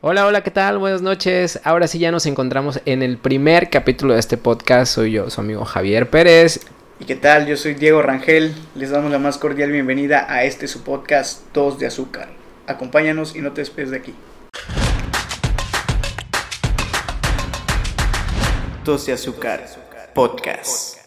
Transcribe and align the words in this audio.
Hola, 0.00 0.28
hola, 0.28 0.44
¿qué 0.44 0.52
tal? 0.52 0.78
Buenas 0.78 1.02
noches. 1.02 1.58
Ahora 1.64 1.88
sí 1.88 1.98
ya 1.98 2.12
nos 2.12 2.24
encontramos 2.26 2.80
en 2.84 3.02
el 3.02 3.18
primer 3.18 3.68
capítulo 3.68 4.14
de 4.14 4.20
este 4.20 4.36
podcast. 4.36 4.94
Soy 4.94 5.10
yo, 5.10 5.28
su 5.28 5.40
amigo 5.40 5.64
Javier 5.64 6.08
Pérez. 6.08 6.60
¿Y 7.00 7.04
qué 7.04 7.16
tal? 7.16 7.48
Yo 7.48 7.56
soy 7.56 7.74
Diego 7.74 8.00
Rangel. 8.00 8.54
Les 8.76 8.90
damos 8.90 9.10
la 9.10 9.18
más 9.18 9.38
cordial 9.38 9.72
bienvenida 9.72 10.32
a 10.32 10.44
este 10.44 10.68
su 10.68 10.84
podcast 10.84 11.52
Dos 11.52 11.80
de 11.80 11.86
Azúcar. 11.86 12.28
Acompáñanos 12.68 13.34
y 13.34 13.40
no 13.40 13.50
te 13.50 13.62
despegues 13.62 13.90
de 13.90 13.96
aquí. 13.96 14.14
Dos 18.84 19.04
de 19.04 19.14
Azúcar 19.14 19.66
Podcast. 20.14 20.98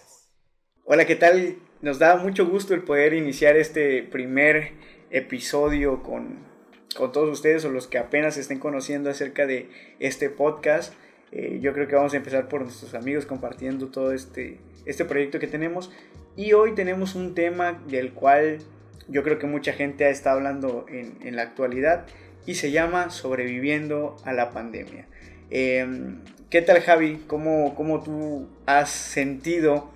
Hola, 0.83 1.05
¿qué 1.05 1.15
tal? 1.15 1.55
Nos 1.81 1.97
da 1.97 2.17
mucho 2.17 2.45
gusto 2.45 2.73
el 2.73 2.83
poder 2.83 3.13
iniciar 3.13 3.55
este 3.55 4.03
primer 4.03 4.73
episodio 5.11 6.03
con 6.03 6.50
con 6.93 7.11
todos 7.11 7.29
ustedes 7.29 7.65
o 7.65 7.69
los 7.69 7.87
que 7.87 7.97
apenas 7.97 8.37
estén 8.37 8.59
conociendo 8.59 9.09
acerca 9.09 9.45
de 9.45 9.69
este 9.99 10.29
podcast. 10.29 10.93
Eh, 11.31 11.59
yo 11.61 11.73
creo 11.73 11.87
que 11.87 11.95
vamos 11.95 12.13
a 12.13 12.17
empezar 12.17 12.47
por 12.47 12.61
nuestros 12.61 12.93
amigos 12.93 13.25
compartiendo 13.25 13.87
todo 13.87 14.11
este, 14.11 14.59
este 14.85 15.05
proyecto 15.05 15.39
que 15.39 15.47
tenemos. 15.47 15.91
Y 16.35 16.53
hoy 16.53 16.73
tenemos 16.75 17.15
un 17.15 17.35
tema 17.35 17.81
del 17.87 18.13
cual 18.13 18.59
yo 19.07 19.23
creo 19.23 19.39
que 19.39 19.47
mucha 19.47 19.73
gente 19.73 20.05
ha 20.05 20.09
estado 20.09 20.37
hablando 20.37 20.85
en, 20.89 21.35
la 21.35 21.41
actualidad 21.41 22.05
y 22.45 22.55
se 22.55 22.71
llama 22.71 23.09
Sobreviviendo 23.09 24.15
a 24.23 24.33
la 24.33 24.51
pandemia. 24.51 25.07
Em, 25.49 26.21
¿Qué 26.49 26.61
tal 26.61 26.81
Javi? 26.81 27.23
¿Cómo, 27.27 27.75
¿Cómo 27.75 28.03
tú 28.03 28.49
has 28.65 28.89
sentido 28.89 29.91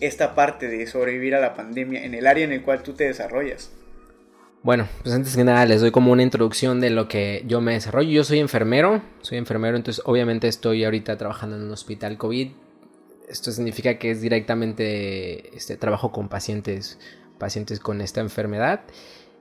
esta 0.00 0.34
parte 0.34 0.68
de 0.68 0.86
sobrevivir 0.86 1.34
a 1.34 1.40
la 1.40 1.54
pandemia 1.54 2.04
en 2.04 2.14
el 2.14 2.26
área 2.26 2.44
en 2.44 2.52
el 2.52 2.62
cual 2.62 2.82
tú 2.82 2.94
te 2.94 3.04
desarrollas? 3.04 3.72
Bueno, 4.62 4.88
pues 5.02 5.14
antes 5.14 5.36
que 5.36 5.44
nada 5.44 5.64
les 5.66 5.80
doy 5.80 5.92
como 5.92 6.10
una 6.10 6.22
introducción 6.22 6.80
de 6.80 6.90
lo 6.90 7.06
que 7.06 7.44
yo 7.46 7.60
me 7.60 7.74
desarrollo. 7.74 8.10
Yo 8.10 8.24
soy 8.24 8.40
enfermero, 8.40 9.02
soy 9.20 9.38
enfermero, 9.38 9.76
entonces 9.76 10.02
obviamente 10.04 10.48
estoy 10.48 10.84
ahorita 10.84 11.16
trabajando 11.16 11.56
en 11.56 11.62
un 11.62 11.70
hospital 11.70 12.18
COVID. 12.18 12.50
Esto 13.28 13.52
significa 13.52 13.98
que 13.98 14.10
es 14.10 14.20
directamente 14.20 15.56
este 15.56 15.76
trabajo 15.76 16.10
con 16.10 16.28
pacientes, 16.28 16.98
pacientes 17.38 17.78
con 17.78 18.00
esta 18.00 18.20
enfermedad. 18.20 18.80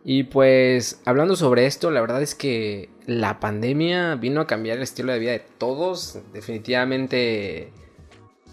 Y 0.03 0.23
pues 0.23 1.01
hablando 1.03 1.35
sobre 1.35 1.65
esto, 1.65 1.89
la 1.89 1.99
verdad 1.99 2.21
es 2.21 2.35
que 2.35 2.89
la 3.07 3.39
pandemia 3.39 4.15
vino 4.15 4.39
a 4.41 4.47
cambiar 4.47 4.77
el 4.77 4.83
estilo 4.83 5.11
de 5.13 5.19
vida 5.19 5.31
de 5.31 5.43
todos. 5.57 6.19
Definitivamente 6.31 7.71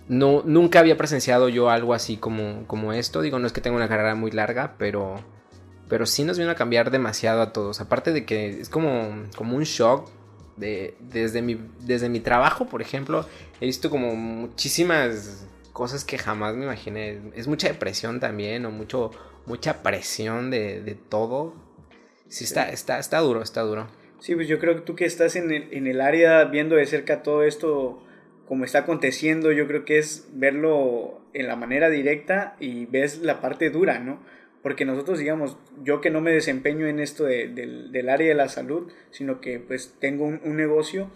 no, 0.08 0.42
nunca 0.46 0.80
había 0.80 0.96
presenciado 0.96 1.48
yo 1.50 1.68
algo 1.68 1.92
así 1.92 2.16
como, 2.16 2.66
como 2.66 2.92
esto. 2.94 3.20
Digo, 3.20 3.38
no 3.38 3.46
es 3.46 3.52
que 3.52 3.60
tenga 3.60 3.76
una 3.76 3.88
carrera 3.88 4.14
muy 4.14 4.30
larga, 4.30 4.76
pero 4.78 5.16
pero 5.88 6.06
sí 6.06 6.24
nos 6.24 6.38
vino 6.38 6.50
a 6.50 6.54
cambiar 6.54 6.90
demasiado 6.90 7.42
a 7.42 7.52
todos. 7.52 7.80
Aparte 7.80 8.12
de 8.12 8.24
que 8.24 8.60
es 8.60 8.68
como, 8.68 9.24
como 9.36 9.56
un 9.56 9.64
shock. 9.64 10.08
De, 10.56 10.94
desde, 11.00 11.42
mi, 11.42 11.58
desde 11.80 12.08
mi 12.08 12.20
trabajo, 12.20 12.66
por 12.66 12.80
ejemplo, 12.80 13.26
he 13.60 13.66
visto 13.66 13.90
como 13.90 14.14
muchísimas 14.14 15.48
cosas 15.72 16.04
que 16.04 16.16
jamás 16.16 16.54
me 16.54 16.62
imaginé. 16.62 17.20
Es 17.34 17.48
mucha 17.48 17.66
depresión 17.66 18.20
también, 18.20 18.64
o 18.64 18.70
mucho, 18.70 19.10
mucha 19.46 19.82
presión 19.82 20.52
de, 20.52 20.80
de 20.80 20.94
todo. 20.94 21.54
Sí, 22.28 22.44
está, 22.44 22.70
está, 22.70 23.00
está 23.00 23.18
duro, 23.18 23.42
está 23.42 23.62
duro. 23.62 23.88
Sí, 24.20 24.34
pues 24.34 24.48
yo 24.48 24.58
creo 24.58 24.76
que 24.76 24.80
tú 24.82 24.94
que 24.94 25.04
estás 25.04 25.36
en 25.36 25.50
el, 25.50 25.68
en 25.72 25.86
el 25.86 26.00
área 26.00 26.44
viendo 26.44 26.76
de 26.76 26.86
cerca 26.86 27.22
todo 27.22 27.42
esto, 27.42 28.02
como 28.46 28.64
está 28.64 28.78
aconteciendo, 28.80 29.52
yo 29.52 29.66
creo 29.66 29.84
que 29.84 29.98
es 29.98 30.28
verlo 30.32 31.20
en 31.34 31.48
la 31.48 31.56
manera 31.56 31.90
directa 31.90 32.56
y 32.60 32.86
ves 32.86 33.18
la 33.18 33.40
parte 33.40 33.70
dura, 33.70 33.98
¿no? 33.98 34.20
Porque 34.64 34.86
nosotros, 34.86 35.18
digamos, 35.18 35.58
yo 35.82 36.00
que 36.00 36.08
no 36.08 36.22
me 36.22 36.32
desempeño 36.32 36.86
en 36.86 36.98
esto 36.98 37.24
del, 37.24 38.08
área 38.08 38.28
de 38.28 38.34
la 38.34 38.48
salud, 38.48 38.90
sino 39.10 39.42
que 39.42 39.60
pues 39.60 39.92
tengo 40.00 40.24
un, 40.24 40.56
negocio, 40.56 41.10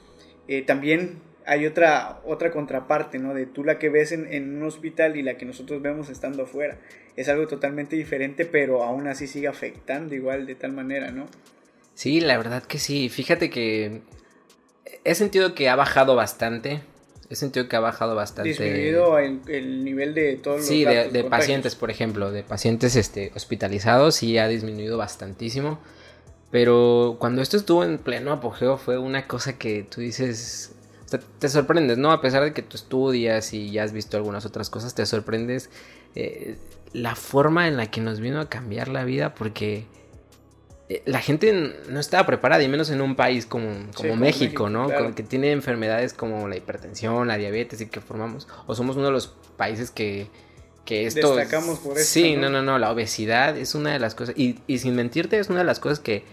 eh, 0.49 0.61
también 0.61 1.23
hay 1.47 1.65
otra, 1.65 2.21
otra 2.27 2.51
contraparte, 2.51 3.19
¿no? 3.19 3.33
De 3.33 3.47
tú 3.47 3.65
la 3.65 3.79
que 3.79 3.89
ves 3.89 4.13
en, 4.13 4.57
un 4.59 4.63
hospital 4.65 5.17
y 5.17 5.23
la 5.23 5.39
que 5.39 5.47
nosotros 5.47 5.81
vemos 5.81 6.11
estando 6.11 6.43
afuera. 6.43 6.77
Es 7.17 7.31
algo 7.31 7.47
totalmente 7.47 7.97
diferente, 7.97 8.45
pero 8.45 8.83
aún 8.83 9.09
así 9.09 9.27
sigue 9.27 9.49
afectando 9.49 10.15
igual 10.15 10.45
de 10.45 10.55
tal 10.55 10.73
manera, 10.73 11.11
¿no? 11.11 11.25
Sí, 11.95 12.21
la 12.21 12.37
verdad 12.37 12.65
que 12.65 12.77
sí. 12.77 13.09
Fíjate 13.09 13.49
que 13.49 14.03
he 15.05 15.15
sentido 15.15 15.55
que 15.55 15.71
ha 15.71 15.75
bajado 15.75 16.17
bastante 16.17 16.83
He 17.31 17.37
sentido 17.37 17.69
que 17.69 17.77
ha 17.77 17.81
bajado 17.81 18.15
bastante. 18.15 18.49
Disminuido 18.49 19.19
el, 19.19 19.85
nivel 19.85 20.15
de 20.15 20.37
todos 20.37 20.65
sí, 20.65 20.85
los 20.85 20.95
Sí, 20.95 21.11
de, 21.11 21.25
pacientes, 21.25 21.75
por 21.75 21.91
ejemplo, 21.91 22.31
de 22.31 22.43
pacientes 22.43 22.97
este, 22.97 23.33
hospitalizados, 23.35 24.17
sí 24.17 24.39
ha 24.39 24.49
disminuido 24.49 24.97
bastantísimo. 24.97 25.79
Pero 26.51 27.17
cuando 27.19 27.43
esto 27.43 27.59
estuvo 27.59 27.85
en 27.85 27.99
pleno 27.99 28.33
apogeo 28.33 28.79
fue 28.79 28.97
una 28.97 29.27
cosa 29.27 29.59
que 29.59 29.83
tú 29.83 30.01
dices, 30.01 30.73
te 31.39 31.49
sorprendes, 31.51 31.99
¿no? 31.99 32.13
A 32.13 32.23
pesar 32.23 32.43
de 32.43 32.55
que 32.55 32.63
tú 32.63 32.77
estudias 32.77 33.53
y 33.53 33.71
ya 33.71 33.85
has 33.85 33.93
visto 33.93 34.17
algunas 34.17 34.47
otras 34.47 34.71
cosas, 34.71 34.95
te 34.95 35.05
sorprendes 35.05 35.69
eh, 36.15 36.57
la 36.95 37.15
forma 37.15 37.69
en 37.69 37.77
la 37.77 37.91
que 37.91 38.01
nos 38.01 38.21
vino 38.21 38.41
a 38.41 38.49
cambiar 38.49 38.89
la 38.89 39.05
vida 39.05 39.35
porque 39.35 39.85
la 41.05 41.21
gente 41.21 41.75
no 41.89 42.01
estaba 42.01 42.27
preparada, 42.27 42.63
y 42.63 42.69
menos 42.69 42.91
en 42.91 43.01
un 43.01 43.15
país 43.15 43.45
como, 43.45 43.69
como 43.95 44.17
México, 44.17 44.71
¿no? 44.71 44.89
Que 45.15 45.23
tiene 45.23 45.53
enfermedades 45.53 46.15
como 46.15 46.49
la 46.49 46.57
hipertensión, 46.57 47.29
la 47.29 47.37
diabetes 47.37 47.81
y 47.81 47.87
que 47.87 48.01
formamos, 48.01 48.49
o 48.67 48.75
somos 48.75 48.97
uno 48.97 49.07
de 49.07 49.13
los 49.13 49.29
países 49.57 49.91
que, 49.91 50.29
que 50.85 51.07
esto... 51.07 51.37
Destacamos 51.37 51.81
por 51.81 51.99
eso. 51.99 52.11
Sí, 52.11 52.37
¿no? 52.37 52.49
no, 52.49 52.63
no, 52.63 52.79
la 52.79 52.91
obesidad 52.91 53.57
es 53.59 53.75
una 53.75 53.93
de 53.93 53.99
las 53.99 54.15
cosas, 54.15 54.35
y, 54.39 54.61
y 54.67 54.79
sin 54.79 54.97
mentirte, 54.97 55.39
es 55.39 55.51
una 55.51 55.59
de 55.59 55.67
las 55.67 55.79
cosas 55.79 56.01
que, 56.01 56.25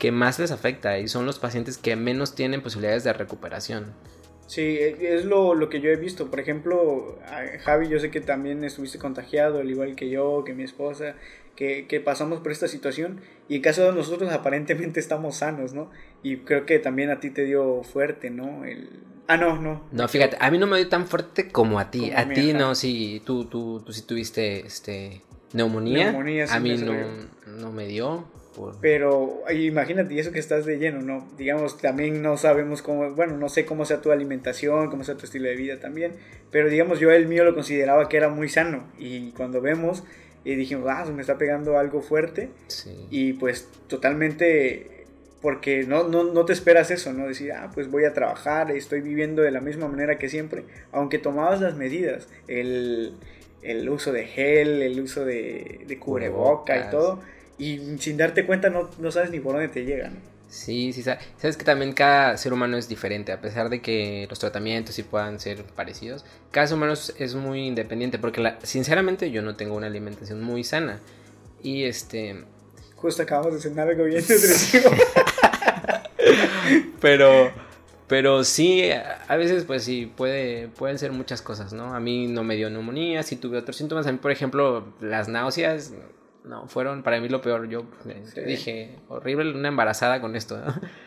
que 0.00 0.10
más 0.10 0.40
les 0.40 0.50
afecta 0.50 0.98
y 0.98 1.06
son 1.06 1.26
los 1.26 1.38
pacientes 1.38 1.78
que 1.78 1.94
menos 1.94 2.34
tienen 2.34 2.62
posibilidades 2.62 3.04
de 3.04 3.12
recuperación. 3.12 3.92
Sí, 4.48 4.62
e, 4.62 5.14
es 5.14 5.24
lo, 5.24 5.54
lo, 5.54 5.68
que 5.68 5.80
yo 5.80 5.90
he 5.90 5.96
visto. 5.96 6.28
Por 6.28 6.40
ejemplo, 6.40 7.18
Javi, 7.62 7.88
yo 7.88 8.00
sé 8.00 8.10
que 8.10 8.20
también 8.20 8.64
estuviste 8.64 8.98
contagiado, 8.98 9.60
al 9.60 9.70
igual 9.70 9.94
que 9.94 10.10
yo, 10.10 10.42
que 10.44 10.54
mi 10.54 10.64
esposa, 10.64 11.14
que, 11.54 11.86
que, 11.86 12.00
pasamos 12.00 12.40
por 12.40 12.50
esta 12.50 12.66
situación. 12.66 13.20
Y 13.50 13.56
en 13.56 13.62
caso 13.62 13.82
de 13.82 13.92
nosotros, 13.92 14.32
aparentemente 14.32 15.00
estamos 15.00 15.38
sanos, 15.38 15.74
¿no? 15.74 15.90
Y 16.22 16.36
creo 16.36 16.66
que 16.66 16.78
también 16.78 17.10
a 17.10 17.18
ti 17.18 17.30
te 17.30 17.44
dio 17.44 17.82
fuerte, 17.82 18.30
¿no? 18.30 18.64
El... 18.64 18.88
Ah, 19.26 19.36
no, 19.36 19.60
no. 19.60 19.82
No, 19.90 20.06
fíjate, 20.06 20.36
a 20.38 20.52
mí 20.52 20.58
no 20.58 20.68
me 20.68 20.76
dio 20.76 20.88
tan 20.88 21.08
fuerte 21.08 21.48
como 21.48 21.80
a 21.80 21.90
ti. 21.90 22.12
a 22.12 22.28
ti 22.28 22.52
no, 22.52 22.76
sí, 22.76 23.20
tú, 23.26 23.46
tú, 23.46 23.82
tú 23.84 23.92
sí 23.92 24.02
tuviste 24.02 24.64
este, 24.64 25.22
neumonía. 25.52 26.12
neumonía 26.12 26.44
a 26.48 26.60
mí 26.60 26.76
no, 26.76 26.94
no 27.58 27.72
me 27.72 27.88
dio. 27.88 28.24
Pero 28.80 29.42
imagínate, 29.52 30.14
y 30.14 30.20
eso 30.20 30.30
que 30.30 30.38
estás 30.38 30.64
de 30.64 30.78
lleno, 30.78 31.00
¿no? 31.00 31.26
Digamos, 31.36 31.76
también 31.78 32.22
no 32.22 32.36
sabemos 32.36 32.82
cómo, 32.82 33.10
bueno, 33.14 33.36
no 33.36 33.48
sé 33.48 33.64
cómo 33.64 33.84
sea 33.84 34.00
tu 34.00 34.12
alimentación, 34.12 34.90
cómo 34.90 35.02
sea 35.02 35.16
tu 35.16 35.24
estilo 35.24 35.48
de 35.48 35.56
vida 35.56 35.80
también, 35.80 36.12
pero 36.52 36.68
digamos, 36.68 37.00
yo 37.00 37.10
el 37.10 37.26
mío 37.26 37.44
lo 37.44 37.54
consideraba 37.54 38.08
que 38.08 38.16
era 38.16 38.28
muy 38.28 38.48
sano 38.48 38.84
y 38.98 39.30
cuando 39.32 39.60
vemos, 39.60 40.04
y 40.44 40.54
dijimos, 40.54 40.88
ah, 40.88 41.04
me 41.14 41.20
está 41.20 41.38
pegando 41.38 41.78
algo 41.78 42.00
fuerte 42.00 42.50
y 43.10 43.34
pues 43.34 43.68
totalmente, 43.88 45.04
porque 45.42 45.84
no, 45.84 46.08
no, 46.08 46.24
no 46.24 46.44
te 46.44 46.52
esperas 46.52 46.90
eso, 46.90 47.12
¿no? 47.12 47.26
Decir, 47.26 47.52
ah, 47.52 47.70
pues 47.74 47.90
voy 47.90 48.04
a 48.04 48.14
trabajar, 48.14 48.70
estoy 48.70 49.00
viviendo 49.00 49.42
de 49.42 49.50
la 49.50 49.60
misma 49.60 49.88
manera 49.88 50.18
que 50.18 50.28
siempre, 50.28 50.64
aunque 50.92 51.18
tomabas 51.18 51.60
las 51.60 51.76
medidas, 51.76 52.28
el, 52.48 53.14
el 53.62 53.88
uso 53.88 54.12
de 54.12 54.26
gel, 54.26 54.82
el 54.82 55.00
uso 55.00 55.24
de, 55.24 55.80
de 55.86 55.98
cubreboca 55.98 56.86
y 56.86 56.90
todo 56.90 57.20
y 57.60 57.98
sin 57.98 58.16
darte 58.16 58.46
cuenta 58.46 58.70
no, 58.70 58.88
no 58.98 59.12
sabes 59.12 59.30
ni 59.30 59.38
por 59.38 59.52
dónde 59.52 59.68
te 59.68 59.84
llegan. 59.84 60.14
Sí, 60.50 60.92
sí, 60.92 61.04
sabes 61.04 61.56
que 61.56 61.64
también 61.64 61.92
cada 61.92 62.36
ser 62.36 62.52
humano 62.52 62.76
es 62.76 62.88
diferente, 62.88 63.30
a 63.30 63.40
pesar 63.40 63.70
de 63.70 63.80
que 63.80 64.26
los 64.28 64.40
tratamientos 64.40 64.96
sí 64.96 65.04
puedan 65.04 65.38
ser 65.38 65.62
parecidos, 65.62 66.24
cada 66.50 66.66
ser 66.66 66.76
humano 66.76 66.94
es, 66.94 67.34
muy 67.36 67.68
independiente, 67.68 68.18
porque 68.18 68.40
la, 68.40 68.58
sinceramente 68.64 69.30
yo 69.30 69.42
no 69.42 69.54
tengo 69.54 69.76
una 69.76 69.86
alimentación 69.86 70.42
muy 70.42 70.64
sana. 70.64 70.98
Y 71.62 71.84
este... 71.84 72.44
Justo 72.96 73.22
acabamos 73.22 73.54
de 73.54 73.60
cenar 73.60 73.88
algo 73.88 74.04
bien 74.04 74.18
nutritivo. 74.28 74.90
pero, 77.00 77.52
pero 78.08 78.42
sí, 78.42 78.90
a 78.90 79.36
veces 79.36 79.62
pues 79.62 79.84
sí, 79.84 80.12
puede, 80.16 80.66
pueden 80.66 80.98
ser 80.98 81.12
muchas 81.12 81.42
cosas, 81.42 81.72
¿no? 81.72 81.94
A 81.94 82.00
mí 82.00 82.26
no 82.26 82.42
me 82.42 82.56
dio 82.56 82.70
neumonía, 82.70 83.22
sí 83.22 83.36
tuve 83.36 83.56
otros 83.56 83.76
síntomas, 83.76 84.04
a 84.08 84.12
mí 84.12 84.18
por 84.18 84.32
ejemplo 84.32 84.94
las 85.00 85.28
náuseas 85.28 85.92
no, 86.44 86.66
fueron 86.68 87.02
para 87.02 87.20
mí 87.20 87.28
lo 87.28 87.40
peor. 87.40 87.68
Yo 87.68 87.84
eh, 88.06 88.44
dije, 88.46 88.96
horrible 89.08 89.52
una 89.54 89.68
embarazada 89.68 90.20
con 90.20 90.36
esto. 90.36 90.60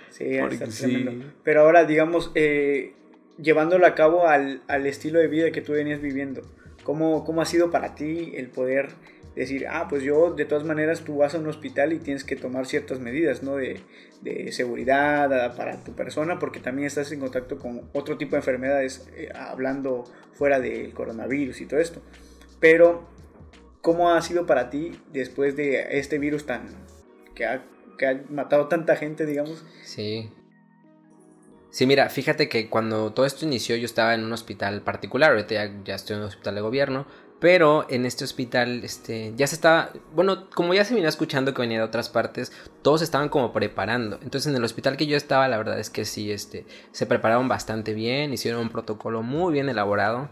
Sí, 0.10 0.40
sí. 0.70 1.24
Pero 1.44 1.62
ahora, 1.62 1.86
digamos, 1.86 2.32
eh, 2.36 2.94
llevándolo 3.40 3.88
a 3.88 3.96
cabo 3.96 4.28
al, 4.28 4.62
estilo 4.86 5.18
de 5.18 5.28
vida 5.28 5.52
que 5.52 5.62
tú 5.62 5.72
venías 5.72 6.02
viviendo, 6.02 6.44
¿cómo, 6.84 7.24
¿cómo 7.26 7.42
ha 7.42 7.46
sido 7.46 7.72
para 7.72 7.96
ti 7.96 8.34
el 8.36 8.50
poder 8.50 8.90
decir, 9.36 9.66
ah, 9.68 9.88
pues 9.90 10.04
yo, 10.04 10.32
de 10.36 10.46
todas 10.46 10.64
maneras, 10.64 11.02
tú 11.02 11.18
vas 11.18 11.34
a 11.34 11.40
un 11.40 11.48
hospital 11.48 11.94
y 11.94 11.98
tienes 11.98 12.24
que 12.24 12.36
tomar 12.36 12.68
ciertas 12.68 13.00
medidas, 13.00 13.42
¿no? 13.42 13.56
De, 13.56 13.80
de 14.22 14.52
seguridad 14.52 15.34
ah, 15.34 15.56
para 15.56 15.84
tu 15.84 15.94
persona, 15.94 16.38
porque 16.38 16.60
también 16.60 16.86
estás 16.86 17.12
en 17.12 17.20
contacto 17.20 17.58
con 17.58 17.90
otro 17.94 18.18
tipo 18.18 18.32
de 18.32 18.38
enfermedades, 18.38 19.10
eh, 19.16 19.30
hablando 19.34 20.04
fuera 20.34 20.60
del 20.60 20.94
coronavirus 20.94 21.62
y 21.62 21.66
todo 21.66 21.80
esto. 21.80 22.02
Pero 22.60 23.13
¿Cómo 23.84 24.12
ha 24.12 24.22
sido 24.22 24.46
para 24.46 24.70
ti 24.70 24.98
después 25.12 25.58
de 25.58 26.00
este 26.00 26.18
virus 26.18 26.46
tan 26.46 26.70
que 27.36 27.46
ha, 27.46 27.66
que 27.98 28.08
ha 28.08 28.24
matado 28.30 28.70
tanta 28.70 28.96
gente, 28.96 29.26
digamos? 29.26 29.62
Sí. 29.84 30.32
Sí, 31.70 31.86
mira, 31.86 32.10
fíjate 32.10 32.48
que 32.48 32.70
cuando 32.70 33.12
todo 33.12 33.26
esto 33.26 33.46
inició 33.46 33.76
yo 33.76 33.84
estaba 33.84 34.14
en 34.14 34.24
un 34.24 34.32
hospital 34.32 34.84
particular, 34.84 35.32
ahorita 35.32 35.54
ya, 35.54 35.84
ya 35.84 35.96
estoy 35.96 36.16
en 36.16 36.22
un 36.22 36.30
hospital 36.30 36.56
de 36.56 36.62
gobierno, 36.62 37.06
pero 37.42 37.86
en 37.90 38.06
este 38.06 38.24
hospital, 38.24 38.86
este, 38.86 39.34
ya 39.36 39.48
se 39.48 39.56
estaba, 39.56 39.92
bueno, 40.16 40.50
como 40.52 40.74
ya 40.74 40.86
se 40.86 40.94
venía 40.94 41.10
escuchando 41.10 41.54
que 41.54 41.62
venía 41.62 41.80
de 41.80 41.84
otras 41.84 42.08
partes, 42.08 42.54
todos 42.84 43.02
estaban 43.02 43.28
como 43.28 43.52
preparando. 43.52 44.18
Entonces 44.24 44.50
en 44.50 44.56
el 44.56 44.64
hospital 44.64 44.96
que 44.96 45.08
yo 45.08 45.18
estaba, 45.18 45.50
la 45.50 45.58
verdad 45.58 45.78
es 45.78 45.90
que 45.90 46.06
sí, 46.06 46.32
este, 46.32 46.66
se 46.94 47.06
prepararon 47.06 47.50
bastante 47.50 47.94
bien, 47.94 48.32
hicieron 48.32 48.62
un 48.62 48.70
protocolo 48.70 49.24
muy 49.24 49.52
bien 49.52 49.68
elaborado. 49.68 50.30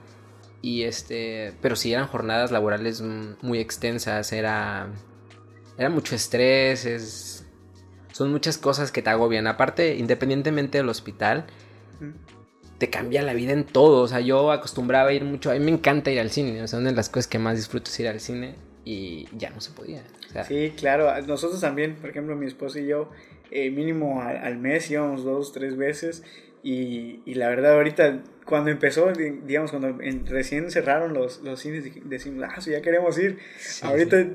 Y 0.61 0.83
este, 0.83 1.53
pero 1.61 1.75
sí 1.75 1.91
eran 1.91 2.07
jornadas 2.07 2.51
laborales 2.51 3.01
muy 3.01 3.59
extensas, 3.59 4.31
era, 4.31 4.89
era 5.77 5.89
mucho 5.89 6.15
estrés, 6.15 6.85
es, 6.85 7.45
son 8.11 8.31
muchas 8.31 8.57
cosas 8.57 8.91
que 8.91 9.01
te 9.01 9.09
agobian. 9.09 9.47
Aparte, 9.47 9.95
independientemente 9.95 10.77
del 10.77 10.89
hospital, 10.89 11.45
te 12.77 12.89
cambia 12.89 13.21
la 13.21 13.33
vida 13.33 13.53
en 13.53 13.63
todo. 13.63 14.01
O 14.01 14.07
sea, 14.07 14.19
yo 14.19 14.51
acostumbraba 14.51 15.09
a 15.09 15.13
ir 15.13 15.23
mucho. 15.23 15.51
A 15.51 15.53
mí 15.53 15.59
me 15.59 15.71
encanta 15.71 16.11
ir 16.11 16.19
al 16.19 16.31
cine. 16.31 16.61
O 16.61 16.67
sea, 16.67 16.79
una 16.79 16.89
de 16.89 16.95
las 16.95 17.09
cosas 17.09 17.27
que 17.27 17.39
más 17.39 17.55
disfruto 17.55 17.89
es 17.89 17.99
ir 17.99 18.07
al 18.07 18.19
cine. 18.19 18.55
Y 18.83 19.27
ya 19.37 19.51
no 19.51 19.61
se 19.61 19.71
podía. 19.71 20.03
sí, 20.47 20.73
claro. 20.75 21.09
Nosotros 21.27 21.61
también, 21.61 21.95
por 21.95 22.09
ejemplo, 22.09 22.35
mi 22.35 22.47
esposa 22.47 22.79
y 22.79 22.87
yo, 22.87 23.09
eh, 23.51 23.69
mínimo 23.69 24.21
al, 24.21 24.57
mes 24.57 24.89
íbamos 24.89 25.23
dos, 25.23 25.53
tres 25.53 25.77
veces. 25.77 26.23
Y, 26.63 27.21
y, 27.25 27.35
la 27.35 27.49
verdad, 27.49 27.75
ahorita, 27.75 28.21
cuando 28.51 28.69
empezó, 28.69 29.11
digamos, 29.11 29.71
cuando 29.71 29.97
recién 30.25 30.69
cerraron 30.69 31.13
los, 31.13 31.41
los 31.41 31.59
cines, 31.59 31.85
decimos, 32.05 32.45
ah, 32.47 32.59
sí, 32.61 32.71
ya 32.71 32.81
queremos 32.81 33.17
ir. 33.17 33.39
ahorita 33.81 34.27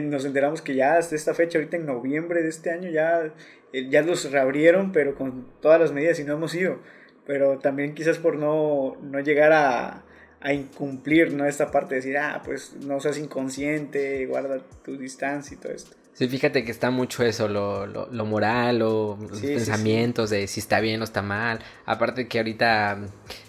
nos 0.00 0.24
enteramos 0.24 0.62
que 0.62 0.74
ya 0.74 0.96
hasta 0.96 1.14
esta 1.14 1.34
fecha, 1.34 1.58
ahorita 1.58 1.76
en 1.76 1.86
noviembre 1.86 2.42
de 2.42 2.48
este 2.48 2.70
año, 2.70 2.90
ya, 2.90 3.34
eh, 3.72 3.88
ya 3.90 4.02
los 4.02 4.30
reabrieron, 4.32 4.90
pero 4.90 5.14
con 5.14 5.46
todas 5.60 5.78
las 5.78 5.92
medidas 5.92 6.18
y 6.18 6.24
no 6.24 6.32
hemos 6.32 6.54
ido 6.54 6.80
pero 7.28 7.58
también 7.58 7.94
quizás 7.94 8.16
por 8.16 8.36
no, 8.36 8.96
no 9.02 9.20
llegar 9.20 9.52
a, 9.52 10.02
a, 10.40 10.52
incumplir 10.54 11.34
¿no? 11.34 11.44
esta 11.44 11.70
parte 11.70 11.94
de 11.94 12.00
decir, 12.00 12.16
ah, 12.16 12.40
pues 12.42 12.72
no 12.86 12.98
seas 13.00 13.18
inconsciente, 13.18 14.24
guarda 14.24 14.62
tu 14.82 14.96
distancia 14.96 15.54
y 15.54 15.60
todo 15.60 15.72
esto. 15.72 15.94
Sí, 16.14 16.26
fíjate 16.26 16.64
que 16.64 16.70
está 16.70 16.90
mucho 16.90 17.22
eso, 17.22 17.46
lo, 17.46 17.86
lo, 17.86 18.08
lo 18.10 18.24
moral 18.24 18.80
o 18.80 19.18
los 19.20 19.42
pensamientos 19.42 20.30
de 20.30 20.46
si 20.46 20.58
está 20.58 20.80
bien 20.80 21.02
o 21.02 21.04
está 21.04 21.20
mal. 21.20 21.58
Aparte 21.84 22.28
que 22.28 22.38
ahorita 22.38 22.98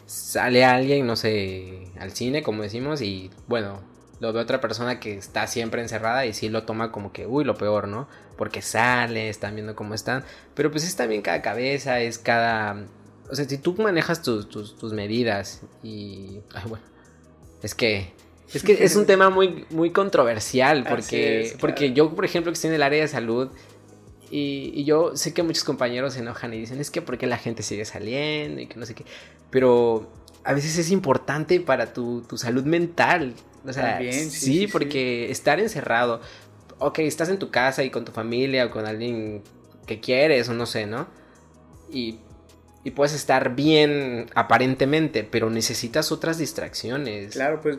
sale 0.10 0.66
alguien, 0.66 1.06
no 1.06 1.16
sé, 1.16 1.88
al 2.00 2.12
cine, 2.12 2.42
como 2.42 2.64
decimos, 2.64 3.02
y 3.02 3.30
bueno, 3.48 3.82
lo 4.20 4.34
ve 4.34 4.42
otra 4.42 4.60
persona 4.60 5.00
que 5.00 5.18
está 5.18 5.48
siempre 5.48 5.82
encerrada 5.82 6.26
y 6.26 6.34
sí 6.34 6.50
lo 6.50 6.64
toma 6.64 6.92
como 6.92 7.14
que, 7.14 7.28
uy, 7.28 7.44
lo 7.44 7.56
peor, 7.56 7.88
¿no? 7.88 8.08
Porque 8.38 8.62
sale, 8.62 9.30
están 9.30 9.56
viendo 9.56 9.76
cómo 9.76 9.94
están. 9.94 10.24
Pero 10.56 10.72
pues 10.72 10.84
es 10.84 10.96
también 10.96 11.22
cada 11.22 11.42
cabeza, 11.42 12.00
es 12.00 12.18
cada 12.18 12.88
o 13.30 13.36
sea, 13.36 13.46
si 13.46 13.58
tú 13.60 13.76
manejas 13.78 14.22
tus, 14.24 14.50
tus, 14.50 14.94
medidas 14.94 15.62
y... 15.84 16.40
Ay, 16.54 16.64
bueno, 16.68 16.84
es 17.62 17.76
que... 17.76 18.12
Es 18.52 18.64
que 18.64 18.84
es 18.84 18.96
un 18.96 19.06
tema 19.06 19.30
muy, 19.30 19.66
muy 19.70 19.92
controversial 19.92 20.84
porque, 20.90 21.56
porque 21.60 21.94
yo, 21.94 22.16
por 22.16 22.26
ejemplo, 22.26 22.52
que 22.52 22.56
estoy 22.56 22.70
en 22.70 22.76
el 22.76 22.84
área 22.84 23.02
de 23.02 23.08
salud 23.08 23.50
y, 24.30 24.72
y, 24.74 24.84
yo 24.84 25.16
sé 25.16 25.34
que 25.34 25.44
muchos 25.44 25.64
compañeros 25.64 26.14
se 26.14 26.20
enojan 26.20 26.54
y 26.54 26.60
dicen, 26.60 26.80
es 26.80 26.92
que 26.92 27.02
porque 27.02 27.28
la 27.28 27.38
gente 27.38 27.64
sigue 27.64 27.86
saliendo 27.86 28.62
y 28.62 28.68
que 28.68 28.80
no 28.80 28.86
sé 28.86 28.96
qué. 28.96 29.06
Pero 29.50 30.12
a 30.44 30.54
veces 30.54 30.78
es 30.78 30.92
importante 30.92 31.60
para 31.60 31.94
tu, 31.94 32.22
tu 32.22 32.38
salud 32.38 32.64
mental. 32.64 33.34
O 33.66 33.74
sea, 33.74 34.00
sí, 34.00 34.30
sí, 34.30 34.68
porque 34.68 35.30
estar 35.31 35.60
encerrado, 35.60 36.22
ok, 36.78 37.00
estás 37.00 37.30
en 37.30 37.40
tu 37.40 37.50
casa 37.50 37.84
y 37.84 37.90
con 37.90 38.06
tu 38.06 38.12
familia 38.12 38.66
o 38.66 38.72
con 38.72 38.86
alguien 38.86 39.44
que 39.86 40.00
quieres 40.00 40.48
o 40.50 40.54
no 40.54 40.66
sé, 40.66 40.86
¿no? 40.86 41.08
Y 41.92 42.20
y 42.84 42.92
puedes 42.92 43.14
estar 43.14 43.56
bien 43.56 44.28
aparentemente, 44.36 45.24
pero 45.24 45.50
necesitas 45.50 46.12
otras 46.12 46.38
distracciones. 46.38 47.34
Claro, 47.34 47.60
pues 47.62 47.78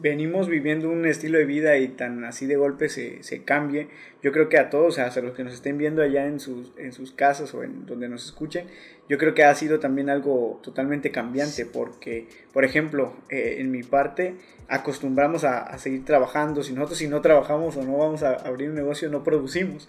venimos 0.00 0.48
viviendo 0.48 0.88
un 0.88 1.06
estilo 1.06 1.38
de 1.38 1.44
vida 1.44 1.76
y 1.78 1.88
tan 1.88 2.24
así 2.24 2.46
de 2.46 2.56
golpe 2.56 2.88
se, 2.88 3.22
se 3.22 3.42
cambie. 3.42 3.88
Yo 4.22 4.32
creo 4.32 4.48
que 4.48 4.58
a 4.58 4.70
todos, 4.70 4.98
a 4.98 5.08
los 5.20 5.34
que 5.34 5.44
nos 5.44 5.54
estén 5.54 5.78
viendo 5.78 6.02
allá 6.02 6.26
en 6.26 6.40
sus, 6.40 6.72
en 6.76 6.92
sus 6.92 7.12
casas 7.12 7.54
o 7.54 7.62
en 7.62 7.86
donde 7.86 8.08
nos 8.08 8.24
escuchen, 8.24 8.66
yo 9.08 9.18
creo 9.18 9.34
que 9.34 9.44
ha 9.44 9.54
sido 9.54 9.80
también 9.80 10.10
algo 10.10 10.60
totalmente 10.62 11.10
cambiante 11.10 11.66
porque, 11.66 12.26
por 12.52 12.64
ejemplo, 12.64 13.14
eh, 13.30 13.56
en 13.58 13.70
mi 13.70 13.82
parte 13.82 14.34
acostumbramos 14.68 15.44
a, 15.44 15.58
a 15.58 15.78
seguir 15.78 16.04
trabajando. 16.04 16.62
Si 16.62 16.72
nosotros 16.72 16.98
si 16.98 17.08
no 17.08 17.20
trabajamos 17.20 17.76
o 17.76 17.84
no 17.84 17.96
vamos 17.96 18.22
a 18.22 18.34
abrir 18.34 18.68
un 18.70 18.74
negocio, 18.74 19.08
no 19.08 19.24
producimos 19.24 19.88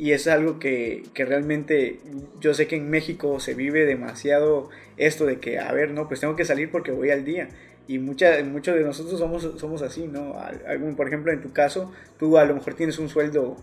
y 0.00 0.12
es 0.12 0.26
algo 0.28 0.58
que, 0.58 1.02
que, 1.12 1.26
realmente 1.26 2.00
yo 2.40 2.54
sé 2.54 2.66
que 2.66 2.76
en 2.76 2.88
México 2.88 3.38
se 3.38 3.52
vive 3.52 3.84
demasiado 3.84 4.70
esto 4.96 5.26
de 5.26 5.40
que, 5.40 5.58
a 5.58 5.70
ver, 5.72 5.90
no, 5.90 6.08
pues 6.08 6.20
tengo 6.20 6.36
que 6.36 6.46
salir 6.46 6.70
porque 6.70 6.90
voy 6.90 7.10
al 7.10 7.22
día. 7.22 7.50
Y 7.86 7.98
mucha, 7.98 8.42
muchos 8.44 8.74
de 8.76 8.82
nosotros 8.82 9.18
somos, 9.18 9.48
somos 9.58 9.82
así, 9.82 10.06
¿no? 10.06 10.36
Algún, 10.66 10.94
por 10.94 11.08
ejemplo, 11.08 11.32
en 11.32 11.40
tu 11.40 11.52
caso, 11.52 11.92
tú 12.18 12.38
a 12.38 12.44
lo 12.44 12.54
mejor 12.54 12.74
tienes 12.74 12.98
un 12.98 13.08
sueldo 13.08 13.56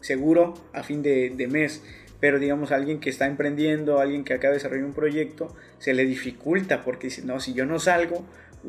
seguro 0.00 0.54
a 0.72 0.82
fin 0.82 1.02
de, 1.02 1.30
de 1.30 1.46
mes, 1.48 1.82
pero 2.20 2.38
digamos 2.38 2.70
alguien 2.70 3.00
que 3.00 3.10
está 3.10 3.26
emprendiendo, 3.26 3.98
alguien 3.98 4.24
que 4.24 4.34
acaba 4.34 4.52
de 4.52 4.58
desarrollar 4.58 4.84
un 4.84 4.92
proyecto, 4.92 5.54
se 5.78 5.92
le 5.92 6.04
dificulta 6.04 6.84
porque 6.84 7.08
dice, 7.08 7.22
no, 7.24 7.40
si 7.40 7.52
yo 7.52 7.66
no 7.66 7.78
salgo, 7.78 8.24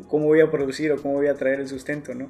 ¿cómo 0.07 0.25
voy 0.25 0.41
a 0.41 0.49
producir 0.49 0.91
o 0.91 1.01
cómo 1.01 1.15
voy 1.15 1.27
a 1.27 1.35
traer 1.35 1.59
el 1.59 1.67
sustento, 1.67 2.15
¿no? 2.15 2.29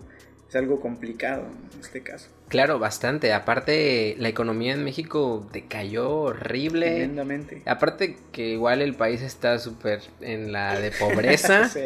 es 0.50 0.56
algo 0.56 0.80
complicado 0.80 1.48
en 1.74 1.82
este 1.82 2.02
caso. 2.02 2.30
Claro, 2.50 2.78
bastante. 2.78 3.34
Aparte, 3.34 4.16
la 4.20 4.30
economía 4.30 4.74
en 4.74 4.84
México 4.84 5.48
decayó 5.52 6.12
horrible. 6.12 6.88
Tremendamente. 6.88 7.64
Aparte 7.66 8.18
que 8.32 8.50
igual 8.50 8.82
el 8.82 8.94
país 8.94 9.22
está 9.22 9.58
súper 9.58 10.02
en 10.22 10.52
la 10.52 10.80
de 10.80 10.92
pobreza. 10.92 11.70
sí. 11.70 11.80